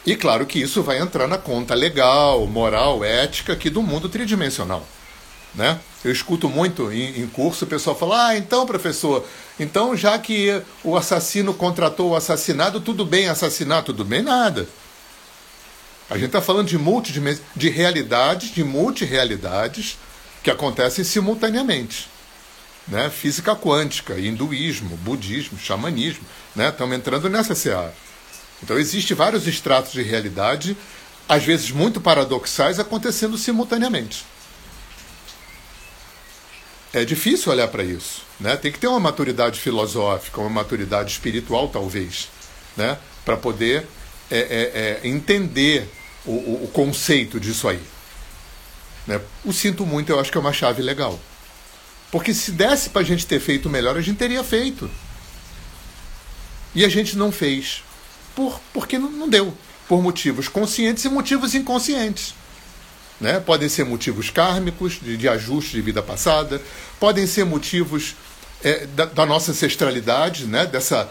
e 0.05 0.15
claro 0.15 0.45
que 0.45 0.59
isso 0.59 0.81
vai 0.81 0.99
entrar 0.99 1.27
na 1.27 1.37
conta 1.37 1.73
legal, 1.75 2.45
moral, 2.47 3.03
ética 3.03 3.53
aqui 3.53 3.69
do 3.69 3.81
mundo 3.81 4.09
tridimensional. 4.09 4.85
Né? 5.53 5.79
Eu 6.03 6.11
escuto 6.11 6.47
muito 6.47 6.91
em, 6.91 7.21
em 7.21 7.27
curso 7.27 7.65
o 7.65 7.67
pessoal 7.67 7.95
falar: 7.95 8.27
ah, 8.27 8.37
então, 8.37 8.65
professor, 8.65 9.25
então 9.59 9.95
já 9.95 10.17
que 10.17 10.61
o 10.83 10.95
assassino 10.95 11.53
contratou 11.53 12.11
o 12.11 12.15
assassinado, 12.15 12.79
tudo 12.79 13.05
bem 13.05 13.27
assassinar, 13.27 13.83
tudo 13.83 14.05
bem 14.05 14.21
nada. 14.21 14.67
A 16.09 16.15
gente 16.15 16.27
está 16.27 16.41
falando 16.41 16.67
de 16.67 16.77
multidimens... 16.77 17.39
de 17.55 17.69
realidades, 17.69 18.51
de 18.51 18.63
multirealidades 18.63 19.97
que 20.41 20.49
acontecem 20.49 21.03
simultaneamente. 21.03 22.09
Né? 22.89 23.09
Física 23.09 23.55
quântica, 23.55 24.19
hinduísmo, 24.19 24.97
budismo, 24.97 25.57
xamanismo, 25.57 26.25
né? 26.55 26.69
estamos 26.69 26.97
entrando 26.97 27.29
nessa 27.29 27.55
seara. 27.55 27.93
Então 28.61 28.77
existem 28.77 29.15
vários 29.15 29.47
estratos 29.47 29.93
de 29.93 30.01
realidade, 30.01 30.75
às 31.27 31.43
vezes 31.43 31.71
muito 31.71 32.01
paradoxais, 32.01 32.79
acontecendo 32.79 33.37
simultaneamente. 33.37 34.25
É 36.91 37.05
difícil 37.05 37.51
olhar 37.51 37.67
para 37.67 37.83
isso. 37.83 38.23
Né? 38.39 38.57
Tem 38.57 38.71
que 38.71 38.79
ter 38.79 38.87
uma 38.87 38.99
maturidade 38.99 39.59
filosófica, 39.59 40.41
uma 40.41 40.49
maturidade 40.49 41.11
espiritual, 41.11 41.67
talvez, 41.67 42.29
né? 42.75 42.97
para 43.23 43.37
poder 43.37 43.85
é, 44.31 44.39
é, 44.39 44.99
é, 45.03 45.07
entender 45.07 45.87
o, 46.25 46.63
o, 46.63 46.69
conceito 46.73 47.39
disso 47.39 47.67
aí. 47.67 47.81
Né? 49.05 49.19
O 49.45 49.53
sinto 49.53 49.85
muito, 49.85 50.11
eu 50.11 50.19
acho 50.19 50.31
que 50.31 50.37
é 50.37 50.41
uma 50.41 50.53
chave 50.53 50.81
legal. 50.81 51.19
Porque 52.11 52.33
se 52.33 52.51
desse 52.51 52.89
para 52.89 53.01
a 53.01 53.05
gente 53.05 53.25
ter 53.25 53.39
feito 53.39 53.69
melhor, 53.69 53.95
a 53.95 54.01
gente 54.01 54.17
teria 54.17 54.43
feito. 54.43 54.89
E 56.73 56.83
a 56.83 56.89
gente 56.89 57.15
não 57.17 57.31
fez. 57.31 57.83
Por, 58.35 58.59
porque 58.73 58.97
não, 58.97 59.11
não 59.11 59.29
deu. 59.29 59.53
Por 59.87 60.01
motivos 60.01 60.47
conscientes 60.47 61.05
e 61.05 61.09
motivos 61.09 61.53
inconscientes. 61.53 62.33
Né? 63.19 63.39
Podem 63.39 63.67
ser 63.69 63.85
motivos 63.85 64.29
kármicos, 64.29 64.99
de, 65.01 65.17
de 65.17 65.27
ajuste 65.27 65.71
de 65.71 65.81
vida 65.81 66.01
passada, 66.01 66.61
podem 66.99 67.27
ser 67.27 67.43
motivos 67.43 68.15
é, 68.63 68.85
da, 68.87 69.05
da, 69.05 69.25
nossa 69.25 69.51
ancestralidade, 69.51 70.45
né? 70.45 70.65
dessa, 70.65 71.09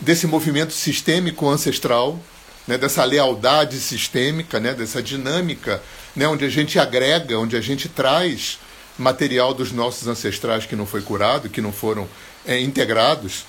desse 0.00 0.26
movimento 0.26 0.72
sistêmico 0.72 1.48
ancestral, 1.48 2.18
né? 2.66 2.76
dessa 2.76 3.04
lealdade 3.04 3.78
sistêmica, 3.78 4.58
né? 4.58 4.74
dessa 4.74 5.00
dinâmica, 5.02 5.80
né? 6.16 6.26
onde 6.26 6.44
a 6.44 6.50
gente 6.50 6.78
agrega, 6.78 7.38
onde 7.38 7.56
a 7.56 7.60
gente 7.60 7.88
traz 7.88 8.58
material 8.98 9.54
dos 9.54 9.72
nossos 9.72 10.08
ancestrais 10.08 10.66
que 10.66 10.76
não 10.76 10.84
foi 10.84 11.00
curado, 11.00 11.48
que 11.48 11.60
não 11.60 11.72
foram 11.72 12.08
é, 12.44 12.60
integrados, 12.60 13.44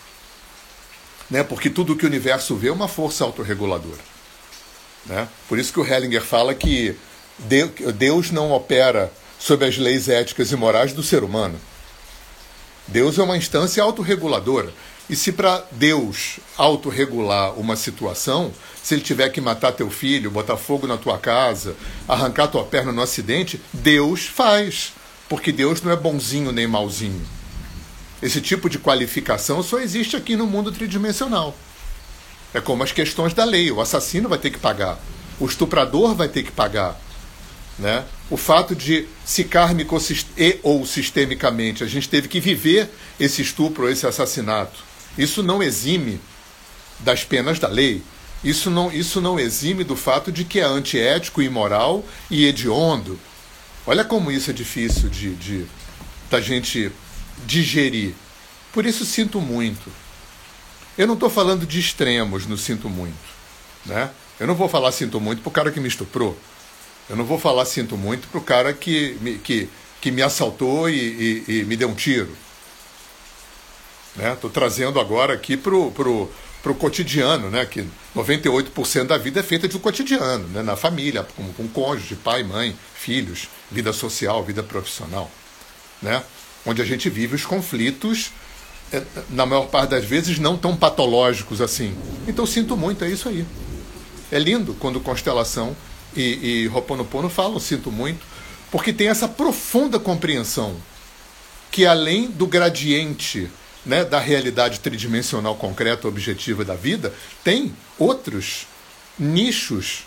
né? 1.30 1.44
porque 1.44 1.70
tudo 1.70 1.96
que 1.96 2.06
o 2.06 2.08
universo 2.08 2.56
vê 2.56 2.70
é 2.70 2.72
uma 2.72 2.88
força 2.88 3.24
autorreguladora. 3.24 4.02
Né? 5.06 5.28
Por 5.48 5.58
isso 5.58 5.74
que 5.74 5.80
o 5.80 5.86
Hellinger 5.86 6.22
fala 6.22 6.54
que 6.54 6.96
Deus 7.98 8.32
não 8.32 8.52
opera 8.52 9.12
sob 9.40 9.66
as 9.66 9.78
leis 9.78 10.10
éticas 10.10 10.52
e 10.52 10.56
morais 10.56 10.94
do 10.94 11.02
ser 11.02 11.24
humano. 11.24 11.60
Deus 12.88 13.18
é 13.18 13.24
uma 13.24 13.38
instância 13.38 13.82
autorreguladora. 13.82 14.74
E 15.10 15.16
se 15.16 15.32
para 15.32 15.66
Deus 15.72 16.40
autorregular 16.56 17.58
uma 17.58 17.76
situação, 17.76 18.54
se 18.84 18.94
ele 18.94 19.02
tiver 19.02 19.30
que 19.30 19.42
matar 19.42 19.72
teu 19.72 19.90
filho, 19.90 20.30
botar 20.30 20.58
fogo 20.58 20.86
na 20.86 20.98
tua 20.98 21.18
casa, 21.18 21.76
arrancar 22.08 22.48
tua 22.48 22.64
perna 22.64 22.92
no 22.92 23.02
acidente, 23.02 23.60
Deus 23.74 24.28
faz. 24.28 24.94
Porque 25.30 25.52
Deus 25.52 25.82
não 25.82 25.92
é 25.92 25.96
bonzinho 25.96 26.52
nem 26.52 26.68
malzinho. 26.68 27.26
Esse 28.22 28.42
tipo 28.42 28.70
de 28.70 28.80
qualificação 28.80 29.64
só 29.64 29.80
existe 29.80 30.16
aqui 30.16 30.36
no 30.36 30.46
mundo 30.46 30.72
tridimensional. 30.72 31.56
É 32.54 32.60
como 32.60 32.84
as 32.84 32.92
questões 32.92 33.34
da 33.34 33.46
lei: 33.46 33.72
o 33.72 33.80
assassino 33.80 34.28
vai 34.28 34.40
ter 34.40 34.50
que 34.50 34.60
pagar, 34.60 35.00
o 35.40 35.46
estuprador 35.46 36.16
vai 36.16 36.28
ter 36.28 36.44
que 36.44 36.52
pagar, 36.52 37.00
né? 37.78 38.04
O 38.30 38.36
fato 38.36 38.76
de, 38.76 39.08
se 39.24 39.44
kármico 39.44 39.98
e 40.38 40.60
ou 40.64 40.86
sistemicamente, 40.86 41.84
a 41.84 41.88
gente 41.88 42.10
teve 42.10 42.28
que 42.28 42.40
viver 42.40 42.90
esse 43.20 43.42
estupro, 43.42 43.88
esse 43.88 44.06
assassinato, 44.06 44.84
isso 45.18 45.42
não 45.42 45.64
exime 45.64 46.20
das 47.00 47.24
penas 47.24 47.60
da 47.60 47.68
lei. 47.68 48.04
Isso 48.42 48.70
não, 48.70 48.90
isso 48.90 49.20
não 49.20 49.38
exime 49.38 49.84
do 49.84 49.98
fato 49.98 50.32
de 50.32 50.46
que 50.46 50.62
é 50.62 50.64
antiético, 50.64 51.42
imoral 51.42 52.06
e 52.32 52.46
hediondo. 52.46 53.20
Olha 53.90 54.06
como 54.06 54.32
isso 54.32 54.52
é 54.52 54.54
difícil 54.54 55.10
de, 55.10 55.34
de 55.34 55.66
da 56.30 56.40
gente 56.40 56.92
digerir. 57.48 58.14
Por 58.72 58.86
isso 58.86 59.04
sinto 59.04 59.42
muito. 59.42 59.92
Eu 60.96 61.08
não 61.08 61.16
estou 61.16 61.28
falando 61.28 61.66
de 61.66 61.80
extremos 61.80 62.46
no 62.46 62.56
sinto 62.56 62.88
muito. 62.88 63.18
Né? 63.88 64.12
Eu 64.40 64.46
não 64.46 64.54
vou 64.54 64.70
falar 64.70 64.92
sinto 64.92 65.20
muito 65.20 65.42
para 65.42 65.50
o 65.50 65.52
cara 65.52 65.72
que 65.72 65.80
me 65.80 65.88
estuprou. 65.88 66.38
Eu 67.10 67.16
não 67.16 67.26
vou 67.26 67.40
falar 67.40 67.66
sinto 67.66 67.98
muito 67.98 68.28
pro 68.28 68.42
cara 68.42 68.74
que 68.74 69.18
me, 69.22 69.40
que, 69.40 69.68
que 70.00 70.12
me 70.12 70.22
assaltou 70.22 70.88
e, 70.88 71.44
e, 71.48 71.62
e 71.62 71.64
me 71.66 71.76
deu 71.76 71.90
um 71.90 71.96
tiro. 71.96 72.38
Estou 74.16 74.52
né? 74.52 74.54
trazendo 74.54 75.00
agora 75.00 75.34
aqui 75.34 75.58
pro, 75.58 75.90
pro, 75.94 76.32
pro 76.62 76.76
cotidiano, 76.76 77.50
né? 77.50 77.66
que 77.66 77.86
98% 78.16 79.08
da 79.08 79.18
vida 79.18 79.40
é 79.40 79.44
feita 79.44 79.68
de 79.68 79.78
cotidiano, 79.80 80.48
né? 80.50 80.62
na 80.62 80.76
família, 80.76 81.26
com, 81.36 81.52
com 81.54 81.68
cônjuge, 81.68 82.16
pai, 82.16 82.44
mãe, 82.44 82.76
filhos, 82.96 83.48
vida 83.72 83.94
social, 83.94 84.44
vida 84.44 84.62
profissional. 84.62 85.30
Né? 86.02 86.22
Onde 86.66 86.82
a 86.82 86.86
gente 86.86 87.10
vive 87.10 87.36
os 87.36 87.46
conflitos, 87.46 88.32
é, 88.92 89.02
na 89.30 89.46
maior 89.46 89.68
parte 89.68 89.92
das 89.92 90.04
vezes, 90.04 90.40
não 90.40 90.58
tão 90.58 90.76
patológicos 90.76 91.62
assim. 91.62 91.96
Então 92.28 92.46
sinto 92.46 92.76
muito, 92.76 93.04
é 93.04 93.10
isso 93.10 93.30
aí. 93.30 93.46
É 94.32 94.38
lindo 94.38 94.74
quando 94.76 95.00
constelação 95.00 95.76
e, 96.16 96.64
e 96.64 96.68
Ho'oponopono 96.70 97.30
falam, 97.30 97.60
sinto 97.60 97.92
muito, 97.92 98.26
porque 98.72 98.92
tem 98.92 99.08
essa 99.08 99.28
profunda 99.28 99.98
compreensão 100.00 100.76
que 101.72 101.86
além 101.86 102.30
do 102.30 102.48
gradiente 102.48 103.50
né, 103.86 104.04
da 104.04 104.20
realidade 104.20 104.80
tridimensional 104.80 105.56
concreta, 105.56 106.08
objetiva 106.08 106.66
da 106.66 106.76
vida, 106.76 107.14
tem 107.44 107.74
outros 107.98 108.68
nichos 109.18 110.04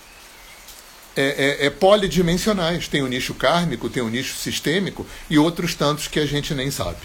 é, 1.16 1.60
é, 1.62 1.66
é, 1.66 1.70
polidimensionais. 1.70 2.88
Tem 2.88 3.02
o 3.02 3.08
nicho 3.08 3.34
kármico, 3.34 3.88
tem 3.88 4.02
o 4.02 4.08
nicho 4.08 4.34
sistêmico 4.34 5.06
e 5.28 5.38
outros 5.38 5.74
tantos 5.74 6.08
que 6.08 6.18
a 6.18 6.26
gente 6.26 6.54
nem 6.54 6.70
sabe. 6.70 6.98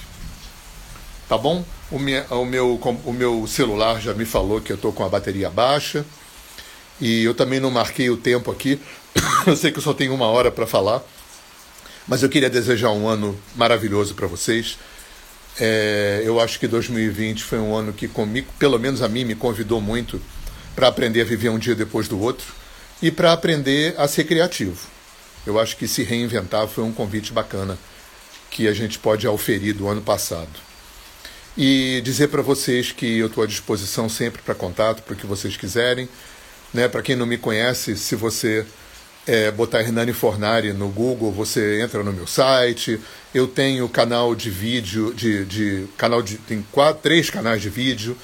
Tá 1.27 1.37
bom? 1.37 1.65
O, 1.91 1.99
minha, 1.99 2.25
o, 2.29 2.45
meu, 2.45 2.75
o 3.05 3.13
meu 3.13 3.45
celular 3.47 3.99
já 3.99 4.13
me 4.13 4.23
falou 4.23 4.61
que 4.61 4.71
eu 4.71 4.77
estou 4.77 4.93
com 4.93 5.03
a 5.03 5.09
bateria 5.09 5.49
baixa. 5.49 6.05
E 6.99 7.23
eu 7.23 7.33
também 7.33 7.59
não 7.59 7.69
marquei 7.69 8.09
o 8.09 8.17
tempo 8.17 8.49
aqui. 8.49 8.79
eu 9.45 9.55
sei 9.55 9.71
que 9.71 9.77
eu 9.77 9.83
só 9.83 9.93
tenho 9.93 10.13
uma 10.13 10.27
hora 10.27 10.49
para 10.49 10.65
falar. 10.65 11.03
Mas 12.07 12.23
eu 12.23 12.29
queria 12.29 12.49
desejar 12.49 12.91
um 12.91 13.07
ano 13.07 13.37
maravilhoso 13.55 14.15
para 14.15 14.25
vocês. 14.25 14.77
É, 15.59 16.21
eu 16.23 16.39
acho 16.39 16.59
que 16.59 16.67
2020 16.67 17.43
foi 17.43 17.59
um 17.59 17.75
ano 17.75 17.91
que, 17.91 18.07
comigo, 18.07 18.47
pelo 18.59 18.77
menos 18.77 19.01
a 19.01 19.07
mim, 19.07 19.25
me 19.25 19.35
convidou 19.35 19.81
muito 19.81 20.21
para 20.75 20.87
aprender 20.87 21.21
a 21.21 21.25
viver 21.25 21.49
um 21.49 21.57
dia 21.57 21.73
depois 21.73 22.07
do 22.07 22.19
outro 22.19 22.45
e 23.01 23.09
para 23.09 23.33
aprender 23.33 23.95
a 23.97 24.07
ser 24.07 24.25
criativo. 24.25 24.77
Eu 25.45 25.59
acho 25.59 25.77
que 25.77 25.87
se 25.87 26.03
reinventar 26.03 26.67
foi 26.67 26.83
um 26.83 26.91
convite 26.91 27.31
bacana 27.31 27.77
que 28.51 28.67
a 28.67 28.73
gente 28.73 28.99
pode 28.99 29.25
auferir 29.25 29.73
do 29.73 29.87
ano 29.87 30.01
passado. 30.01 30.67
E 31.57 32.01
dizer 32.03 32.27
para 32.27 32.41
vocês 32.41 32.91
que 32.91 33.17
eu 33.17 33.27
estou 33.27 33.43
à 33.43 33.47
disposição 33.47 34.07
sempre 34.07 34.41
para 34.43 34.53
contato, 34.53 35.01
para 35.01 35.13
o 35.13 35.17
que 35.17 35.25
vocês 35.25 35.57
quiserem. 35.57 36.07
Né? 36.71 36.87
Para 36.87 37.01
quem 37.01 37.15
não 37.15 37.25
me 37.25 37.37
conhece, 37.37 37.97
se 37.97 38.15
você 38.15 38.65
é, 39.27 39.51
botar 39.51 39.81
Hernani 39.81 40.13
Fornari 40.13 40.71
no 40.71 40.87
Google, 40.87 41.31
você 41.31 41.81
entra 41.81 42.01
no 42.01 42.13
meu 42.13 42.25
site. 42.25 42.99
Eu 43.33 43.45
tenho 43.45 43.87
canal 43.89 44.33
de 44.33 44.49
vídeo, 44.49 45.13
de, 45.13 45.43
de 45.45 45.87
canal 45.97 46.21
de 46.21 46.37
tem 46.37 46.65
quatro, 46.71 47.01
três 47.03 47.29
canais 47.29 47.61
de 47.61 47.69
vídeo, 47.69 48.17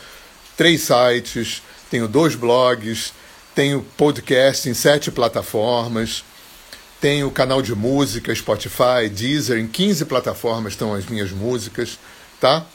três 0.55 0.81
sites, 0.81 1.61
tenho 1.91 2.07
dois 2.07 2.35
blogs, 2.35 3.13
tenho 3.53 3.85
podcast 3.97 4.69
em 4.69 4.73
sete 4.73 5.11
plataformas, 5.11 6.23
tenho 7.01 7.29
canal 7.29 7.61
de 7.61 7.75
música, 7.75 8.33
Spotify, 8.33 9.09
Deezer, 9.11 9.59
em 9.59 9.67
15 9.67 10.05
plataformas 10.05 10.71
estão 10.71 10.93
as 10.93 11.05
minhas 11.05 11.31
músicas, 11.31 11.99
tá? 12.39 12.65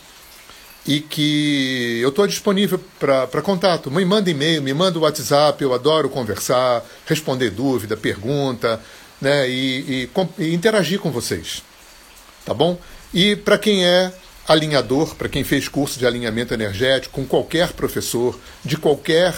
E 0.87 1.01
que 1.01 2.01
eu 2.01 2.09
estou 2.09 2.27
disponível 2.27 2.81
para 2.99 3.43
contato. 3.43 3.91
Me 3.91 4.05
manda 4.05 4.31
e-mail, 4.31 4.62
me 4.62 4.73
manda 4.73 4.99
WhatsApp, 4.99 5.62
eu 5.62 5.75
adoro 5.75 6.09
conversar, 6.09 6.85
responder 7.07 7.51
dúvida, 7.51 7.97
pergunta, 7.97 8.81
né, 9.21 9.49
e, 9.49 10.09
e, 10.38 10.45
e 10.45 10.55
interagir 10.55 10.99
com 10.99 11.11
vocês. 11.11 11.62
Tá 12.45 12.55
bom? 12.55 12.79
E 13.12 13.37
para 13.37 13.59
quem 13.59 13.85
é 13.85 14.12
alinhador, 14.47 15.14
para 15.14 15.29
quem 15.29 15.45
fez 15.45 15.69
curso 15.69 15.99
de 15.99 16.07
alinhamento 16.07 16.55
energético, 16.55 17.21
com 17.21 17.27
qualquer 17.27 17.73
professor, 17.73 18.38
de 18.64 18.77
qualquer 18.79 19.35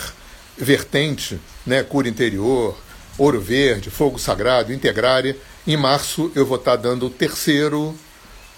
vertente, 0.57 1.41
né, 1.67 1.83
cura 1.83 2.09
interior, 2.09 2.79
ouro 3.19 3.41
verde, 3.41 3.91
fogo 3.91 4.19
sagrado, 4.19 4.73
integrária, 4.73 5.37
Em 5.67 5.77
março 5.77 6.33
eu 6.35 6.47
vou 6.47 6.57
estar 6.57 6.77
dando 6.77 7.07
o 7.07 7.11
terceiro 7.11 7.95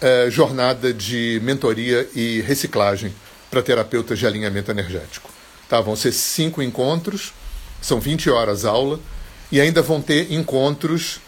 eh, 0.03 0.29
jornada 0.31 0.93
de 0.93 1.41
mentoria 1.45 2.09
e 2.12 2.41
reciclagem 2.41 3.15
para 3.49 3.62
terapeutas 3.62 4.19
de 4.19 4.27
alinhamento 4.27 4.69
energético. 4.69 5.31
Tá? 5.69 5.81
Vão 5.81 5.95
ser 5.95 6.11
cinco 6.11 6.61
encontros, 6.61 7.33
são 7.81 8.01
20 8.01 8.29
horas 8.29 8.65
aula, 8.65 8.99
e 9.53 9.61
ainda 9.61 9.81
vão 9.81 10.03
ter 10.03 10.33
encontros 10.33 11.21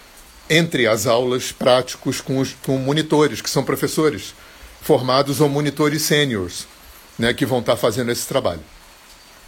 entre 0.51 0.89
as 0.89 1.07
aulas 1.07 1.53
práticos 1.53 2.21
com, 2.21 2.41
os, 2.41 2.57
com 2.67 2.77
monitores, 2.77 3.41
que 3.41 3.49
são 3.49 3.63
professores 3.63 4.35
formados 4.83 5.41
ou 5.41 5.49
monitores 5.49 6.03
sêniores, 6.03 6.67
né, 7.17 7.33
que 7.33 7.47
vão 7.47 7.61
estar 7.61 7.77
fazendo 7.77 8.11
esse 8.11 8.27
trabalho. 8.27 8.63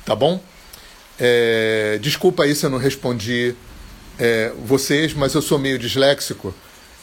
Tá 0.04 0.14
bom? 0.14 0.40
É, 1.18 1.98
desculpa 2.00 2.44
aí 2.44 2.54
se 2.54 2.64
eu 2.64 2.70
não 2.70 2.78
respondi 2.78 3.56
é, 4.20 4.52
vocês, 4.64 5.12
mas 5.14 5.34
eu 5.34 5.42
sou 5.42 5.58
meio 5.58 5.80
disléxico 5.80 6.54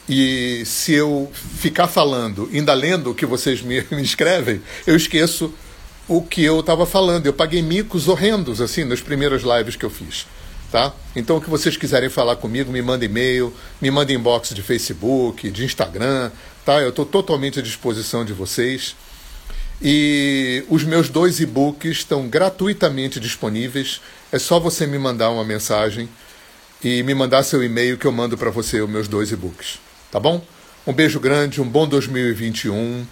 e 0.08 0.62
se 0.66 0.92
eu 0.92 1.30
ficar 1.32 1.88
falando, 1.88 2.48
ainda 2.52 2.74
lendo 2.74 3.10
o 3.10 3.14
que 3.14 3.24
vocês 3.24 3.62
me, 3.62 3.82
me 3.90 4.02
escrevem, 4.02 4.60
eu 4.86 4.96
esqueço 4.96 5.52
o 6.06 6.22
que 6.22 6.42
eu 6.42 6.60
estava 6.60 6.84
falando. 6.84 7.26
Eu 7.26 7.32
paguei 7.32 7.62
micos 7.62 8.08
horrendos 8.08 8.60
assim 8.60 8.84
nas 8.84 9.00
primeiras 9.00 9.42
lives 9.42 9.76
que 9.76 9.84
eu 9.84 9.90
fiz. 9.90 10.26
Tá? 10.70 10.92
Então, 11.14 11.36
o 11.36 11.40
que 11.40 11.48
vocês 11.48 11.76
quiserem 11.76 12.08
falar 12.08 12.34
comigo, 12.34 12.72
me 12.72 12.82
mandem 12.82 13.08
e-mail, 13.08 13.54
me 13.80 13.92
mandem 13.92 14.16
inbox 14.16 14.52
de 14.52 14.60
Facebook, 14.60 15.48
de 15.48 15.64
Instagram, 15.64 16.32
tá? 16.64 16.82
Eu 16.82 16.88
estou 16.88 17.06
totalmente 17.06 17.60
à 17.60 17.62
disposição 17.62 18.24
de 18.24 18.32
vocês. 18.32 18.96
E 19.80 20.64
os 20.68 20.82
meus 20.82 21.08
dois 21.08 21.38
e-books 21.38 21.98
estão 21.98 22.26
gratuitamente 22.26 23.20
disponíveis. 23.20 24.00
É 24.32 24.38
só 24.38 24.58
você 24.58 24.84
me 24.84 24.98
mandar 24.98 25.30
uma 25.30 25.44
mensagem 25.44 26.08
e 26.82 27.04
me 27.04 27.14
mandar 27.14 27.44
seu 27.44 27.62
e-mail 27.62 27.96
que 27.96 28.06
eu 28.06 28.12
mando 28.12 28.36
para 28.36 28.50
você 28.50 28.80
os 28.80 28.90
meus 28.90 29.06
dois 29.06 29.30
e-books. 29.30 29.78
Tá 30.14 30.20
bom? 30.20 30.40
Um 30.86 30.92
beijo 30.92 31.18
grande, 31.18 31.60
um 31.60 31.68
bom 31.68 31.88
2021, 31.88 33.04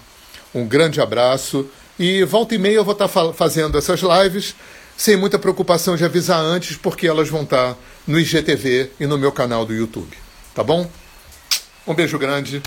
um 0.55 0.65
grande 0.65 1.01
abraço. 1.01 1.69
E 1.99 2.23
volta 2.23 2.55
e 2.55 2.59
meia 2.59 2.77
eu 2.77 2.85
vou 2.85 2.93
estar 2.93 3.09
tá 3.09 3.33
fazendo 3.33 3.77
essas 3.77 4.03
lives 4.03 4.55
sem 4.97 5.17
muita 5.17 5.37
preocupação 5.37 5.97
de 5.97 6.05
avisar 6.05 6.39
antes, 6.39 6.77
porque 6.77 7.09
elas 7.09 7.29
vão 7.29 7.43
estar 7.43 7.77
no 8.07 8.21
IGTV 8.21 8.93
e 9.01 9.07
no 9.09 9.19
meu 9.19 9.33
canal 9.33 9.67
do 9.67 9.75
YouTube. 9.75 10.17
Tá 10.55 10.63
bom? 10.63 10.89
Um 11.89 11.93
beijo 11.93 12.17
grande, 12.21 12.63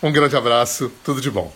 um 0.00 0.12
grande 0.12 0.36
abraço, 0.36 0.92
tudo 1.02 1.20
de 1.20 1.28
bom. 1.28 1.52